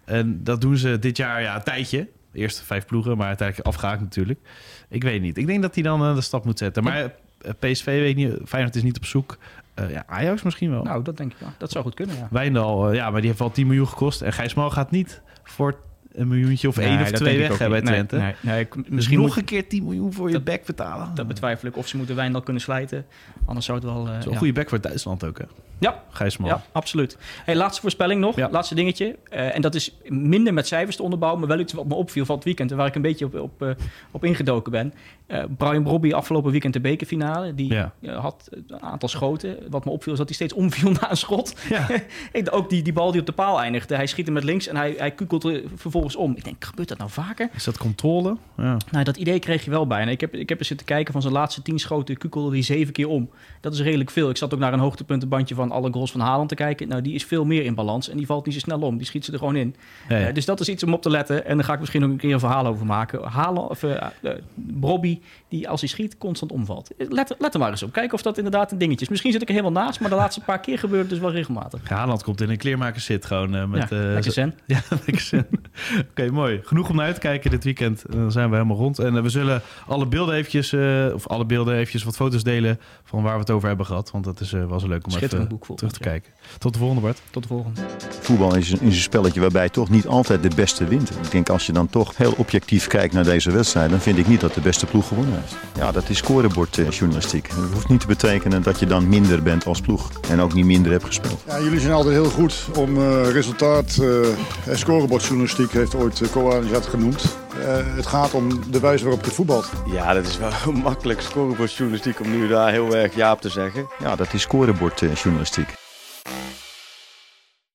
En 0.08 0.40
dat 0.44 0.60
doen 0.60 0.76
ze 0.76 0.98
dit 0.98 1.16
jaar 1.16 1.42
ja, 1.42 1.56
een 1.56 1.62
tijdje. 1.62 2.08
De 2.32 2.38
eerste 2.38 2.64
vijf 2.64 2.86
ploegen, 2.86 3.16
maar 3.16 3.26
uiteindelijk 3.26 3.68
afgehaakt 3.68 4.00
natuurlijk. 4.00 4.40
Ik 4.88 5.02
weet 5.02 5.20
niet. 5.22 5.36
Ik 5.38 5.46
denk 5.46 5.62
dat 5.62 5.74
hij 5.74 5.82
dan 5.82 6.04
eh, 6.04 6.14
de 6.14 6.20
stap 6.20 6.44
moet 6.44 6.58
zetten. 6.58 6.82
Maar 6.84 7.02
eh, 7.40 7.50
PSV 7.58 7.84
weet 7.84 8.16
niet. 8.16 8.32
Feyenoord 8.46 8.76
is 8.76 8.82
niet 8.82 8.96
op 8.96 9.04
zoek. 9.04 9.38
Eh, 9.74 9.90
ja, 9.90 10.04
Ajax 10.06 10.42
misschien 10.42 10.70
wel. 10.70 10.82
Nou, 10.82 11.02
dat 11.04 11.16
denk 11.16 11.32
ik 11.32 11.38
wel. 11.38 11.48
Dat 11.58 11.70
zou 11.70 11.84
goed 11.84 11.94
kunnen, 11.94 12.16
ja. 12.16 12.28
Wijndal, 12.30 12.92
ja, 12.92 13.10
maar 13.10 13.20
die 13.20 13.28
heeft 13.30 13.40
al 13.42 13.50
10 13.50 13.66
miljoen 13.66 13.88
gekost. 13.88 14.22
En 14.22 14.32
Gijs 14.32 14.54
Mal 14.54 14.70
gaat 14.70 14.90
niet 14.90 15.20
voor 15.44 15.76
een 16.12 16.28
miljoentje 16.28 16.68
of 16.68 16.78
één 16.78 17.00
of 17.00 17.10
twee 17.10 17.38
weg 17.38 17.58
hè, 17.58 17.68
bij 17.68 17.80
Twente. 17.80 18.16
Nee, 18.16 18.34
nee, 18.40 18.60
ik- 18.60 18.90
Misschien 18.90 19.18
nog 19.18 19.26
moet, 19.26 19.36
een 19.36 19.44
keer 19.44 19.68
10 19.68 19.84
miljoen 19.84 20.12
voor 20.12 20.30
je 20.30 20.40
back 20.40 20.64
betalen. 20.66 21.14
dat 21.14 21.28
betwijfel 21.28 21.68
ik. 21.68 21.76
Of 21.76 21.88
ze 21.88 21.96
moeten 21.96 22.16
Wijndal 22.16 22.42
kunnen 22.42 22.62
slijten. 22.62 23.06
Anders 23.44 23.66
zou 23.66 23.78
het 23.78 23.86
wel... 23.86 24.08
eh, 24.08 24.20
Zo'n 24.20 24.32
ja. 24.32 24.38
goede 24.38 24.52
back 24.52 24.68
voor 24.68 24.80
Duitsland 24.80 25.24
ook, 25.24 25.38
hè? 25.38 25.44
Ja, 25.78 26.02
Gijs 26.10 26.36
Mal. 26.36 26.48
ja, 26.48 26.62
absoluut. 26.72 27.16
Hey, 27.44 27.56
laatste 27.56 27.80
voorspelling 27.80 28.20
nog. 28.20 28.36
Ja. 28.36 28.48
Laatste 28.50 28.74
dingetje. 28.74 29.16
Eh, 29.30 29.54
en 29.54 29.60
dat 29.60 29.74
is 29.74 29.94
minder 30.06 30.54
met 30.54 30.66
cijfers 30.66 30.96
te 30.96 31.02
onderbouwen, 31.02 31.40
maar 31.40 31.48
wel 31.48 31.58
iets 31.58 31.72
wat 31.72 31.86
me 31.86 31.94
opviel 31.94 32.24
van 32.24 32.34
het 32.34 32.44
weekend. 32.44 32.70
En 32.70 32.76
waar 32.76 32.86
ik 32.86 32.94
een 32.94 33.02
beetje 33.02 33.24
op, 33.24 33.34
op, 33.34 33.62
eh, 33.62 33.70
op 34.10 34.24
ingedoken 34.24 34.72
ben. 34.72 34.94
Eh, 35.26 35.44
Brian 35.58 35.82
Brobby 35.82 36.12
afgelopen 36.12 36.50
weekend 36.50 36.72
de 36.72 36.80
bekerfinale. 36.80 37.54
Die 37.54 37.72
Ja. 37.72 37.92
had 38.20 38.48
een 38.66 38.82
aantal 38.82 39.08
schoten. 39.08 39.56
Wat 39.70 39.84
me 39.84 39.90
opviel 39.90 40.12
is 40.12 40.18
dat 40.18 40.26
hij 40.28 40.36
steeds 40.36 40.52
omviel 40.52 40.90
na 41.00 41.10
een 41.10 41.16
schot. 41.16 41.54
Ook 42.50 42.70
die, 42.70 42.82
die 42.82 42.92
bal 42.92 43.10
die 43.10 43.20
op 43.20 43.26
de 43.26 43.32
paal 43.32 43.60
eindigde. 43.60 43.94
Hij 43.94 44.06
schiet 44.06 44.24
hem 44.24 44.34
met 44.34 44.44
links 44.44 44.66
en 44.66 44.76
hij, 44.76 44.94
hij 44.98 45.10
kukelt 45.10 45.44
er 45.44 45.62
vervolgens 45.74 46.16
om. 46.16 46.32
Ik 46.36 46.44
denk, 46.44 46.64
gebeurt 46.64 46.88
dat 46.88 46.98
nou 46.98 47.10
vaker? 47.10 47.48
Is 47.54 47.64
dat 47.64 47.78
controle? 47.78 48.36
Ja. 48.56 48.76
Nou, 48.90 49.04
dat 49.04 49.16
idee 49.16 49.38
kreeg 49.38 49.64
je 49.64 49.70
wel 49.70 49.86
bijna. 49.86 50.10
Ik 50.10 50.20
heb, 50.20 50.34
ik 50.34 50.48
heb 50.48 50.58
er 50.58 50.64
zitten 50.64 50.86
kijken 50.86 51.12
van 51.12 51.22
zijn 51.22 51.34
laatste 51.34 51.62
tien 51.62 51.78
schoten, 51.78 52.16
kukelde 52.16 52.50
hij 52.50 52.62
zeven 52.62 52.92
keer 52.92 53.08
om. 53.08 53.30
Dat 53.60 53.72
is 53.74 53.80
redelijk 53.80 54.10
veel. 54.10 54.30
Ik 54.30 54.36
zat 54.36 54.54
ook 54.54 54.60
naar 54.60 54.72
een 54.72 54.78
hoogtepuntenbandje 54.78 55.54
van 55.54 55.67
alle 55.70 55.92
goals 55.92 56.10
van 56.10 56.20
Haaland 56.20 56.48
te 56.48 56.54
kijken. 56.54 56.88
Nou, 56.88 57.02
die 57.02 57.14
is 57.14 57.24
veel 57.24 57.44
meer 57.44 57.64
in 57.64 57.74
balans 57.74 58.08
en 58.08 58.16
die 58.16 58.26
valt 58.26 58.44
niet 58.46 58.54
zo 58.54 58.60
snel 58.60 58.80
om. 58.80 58.96
Die 58.96 59.06
schiet 59.06 59.24
ze 59.24 59.32
er 59.32 59.38
gewoon 59.38 59.56
in. 59.56 59.74
Ja, 60.08 60.16
ja. 60.16 60.26
Eh, 60.26 60.34
dus 60.34 60.44
dat 60.44 60.60
is 60.60 60.68
iets 60.68 60.82
om 60.82 60.92
op 60.92 61.02
te 61.02 61.10
letten. 61.10 61.44
En 61.44 61.56
daar 61.56 61.64
ga 61.64 61.72
ik 61.72 61.80
misschien 61.80 62.00
nog 62.00 62.10
een 62.10 62.16
keer 62.16 62.32
een 62.32 62.40
verhaal 62.40 62.66
over 62.66 62.86
maken. 62.86 63.22
Haaland, 63.22 63.70
of, 63.70 63.82
eh 63.82 63.96
eh, 64.22 64.32
Bobby, 64.54 65.20
die 65.48 65.68
als 65.68 65.80
hij 65.80 65.88
schiet 65.88 66.18
constant 66.18 66.52
omvalt. 66.52 66.90
Let, 66.96 67.34
let 67.38 67.54
er 67.54 67.60
maar 67.60 67.70
eens 67.70 67.82
op. 67.82 67.92
Kijken 67.92 68.14
of 68.14 68.22
dat 68.22 68.36
inderdaad 68.36 68.72
een 68.72 68.78
dingetje 68.78 69.04
is. 69.04 69.10
Misschien 69.10 69.32
zit 69.32 69.42
ik 69.42 69.48
er 69.48 69.54
helemaal 69.54 69.84
naast, 69.84 70.00
maar 70.00 70.10
de 70.10 70.16
laatste 70.16 70.40
paar 70.40 70.60
keer 70.60 70.78
gebeurt 70.78 71.00
het 71.00 71.10
dus 71.10 71.18
wel 71.18 71.30
regelmatig. 71.30 71.88
Haaland 71.88 72.22
komt 72.22 72.40
in 72.40 72.50
een 72.50 72.56
kleermaker 72.56 73.00
zit 73.00 73.24
gewoon 73.24 73.54
eh, 73.54 73.64
met... 73.64 73.88
ja, 73.88 73.96
eh, 73.96 74.12
lekker 74.12 74.32
zen. 74.32 74.54
Ja, 74.66 74.80
lekker. 75.06 75.46
Oké, 76.10 76.30
mooi. 76.30 76.60
Genoeg 76.62 76.88
om 76.88 76.96
naar 76.96 77.04
uit 77.04 77.14
te 77.14 77.20
kijken 77.20 77.50
dit 77.50 77.64
weekend. 77.64 78.04
En 78.04 78.18
dan 78.18 78.32
zijn 78.32 78.48
we 78.48 78.54
helemaal 78.54 78.76
rond. 78.76 78.98
En 78.98 79.16
eh, 79.16 79.22
we 79.22 79.28
zullen 79.28 79.62
alle 79.86 80.06
beelden 80.06 80.34
eventjes, 80.34 80.72
eh, 80.72 81.06
of 81.14 81.26
alle 81.26 81.46
beelden 81.46 81.74
eventjes 81.74 82.02
wat 82.02 82.16
foto's 82.16 82.42
delen 82.42 82.80
van 83.04 83.22
waar 83.22 83.34
we 83.34 83.40
het 83.40 83.50
over 83.50 83.68
hebben 83.68 83.86
gehad. 83.86 84.10
Want 84.10 84.24
dat 84.24 84.40
is, 84.40 84.52
eh, 84.52 84.64
was 84.64 84.84
leuk 84.84 85.06
om 85.06 85.16
even 85.16 85.57
Terug 85.66 85.92
te 85.92 85.98
kijken. 85.98 86.32
Tot 86.58 86.72
de 86.72 86.78
volgende, 86.78 87.02
Bart. 87.02 87.20
Tot 87.30 87.42
de 87.42 87.48
volgende. 87.48 87.80
Voetbal 88.20 88.56
is 88.56 88.70
een, 88.70 88.80
is 88.80 88.94
een 88.94 89.02
spelletje 89.02 89.40
waarbij 89.40 89.68
toch 89.68 89.90
niet 89.90 90.06
altijd 90.06 90.42
de 90.42 90.50
beste 90.54 90.84
wint. 90.84 91.10
Ik 91.10 91.30
denk 91.30 91.48
als 91.48 91.66
je 91.66 91.72
dan 91.72 91.88
toch 91.88 92.16
heel 92.16 92.34
objectief 92.36 92.86
kijkt 92.86 93.14
naar 93.14 93.24
deze 93.24 93.50
wedstrijd, 93.50 93.90
dan 93.90 94.00
vind 94.00 94.18
ik 94.18 94.28
niet 94.28 94.40
dat 94.40 94.54
de 94.54 94.60
beste 94.60 94.86
ploeg 94.86 95.08
gewonnen 95.08 95.34
heeft. 95.40 95.54
Ja, 95.76 95.92
dat 95.92 96.08
is 96.08 96.16
scorebordjournalistiek. 96.18 97.48
Dat 97.48 97.72
hoeft 97.72 97.88
niet 97.88 98.00
te 98.00 98.06
betekenen 98.06 98.62
dat 98.62 98.78
je 98.78 98.86
dan 98.86 99.08
minder 99.08 99.42
bent 99.42 99.66
als 99.66 99.80
ploeg 99.80 100.10
en 100.30 100.40
ook 100.40 100.54
niet 100.54 100.64
minder 100.64 100.92
hebt 100.92 101.04
gespeeld. 101.04 101.42
Ja, 101.46 101.60
jullie 101.60 101.80
zijn 101.80 101.92
altijd 101.92 102.14
heel 102.14 102.30
goed 102.30 102.66
om 102.76 102.96
eh, 102.96 103.30
resultaat 103.30 103.98
eh, 104.00 104.70
en 104.72 104.78
scorebordjournalistiek 104.78 105.72
heeft 105.72 105.94
ooit 105.94 106.20
uh, 106.20 106.28
Koanis 106.30 106.70
dat 106.70 106.86
genoemd. 106.86 107.36
Eh, 107.58 107.96
het 107.96 108.06
gaat 108.06 108.34
om 108.34 108.70
de 108.70 108.80
wijze 108.80 109.04
waarop 109.04 109.24
je 109.24 109.30
voetbalt. 109.30 109.70
Ja, 109.86 110.12
dat 110.12 110.26
is 110.26 110.38
wel 110.38 110.72
makkelijk 110.82 111.20
scorebordjournalistiek 111.20 112.20
om 112.20 112.30
nu 112.30 112.48
daar 112.48 112.70
heel 112.70 112.96
erg 112.96 113.14
ja 113.14 113.32
op 113.32 113.40
te 113.40 113.48
zeggen. 113.48 113.88
Ja, 113.98 114.16
dat 114.16 114.32
is 114.32 114.42
scorebordjournalistiek. 114.42 115.77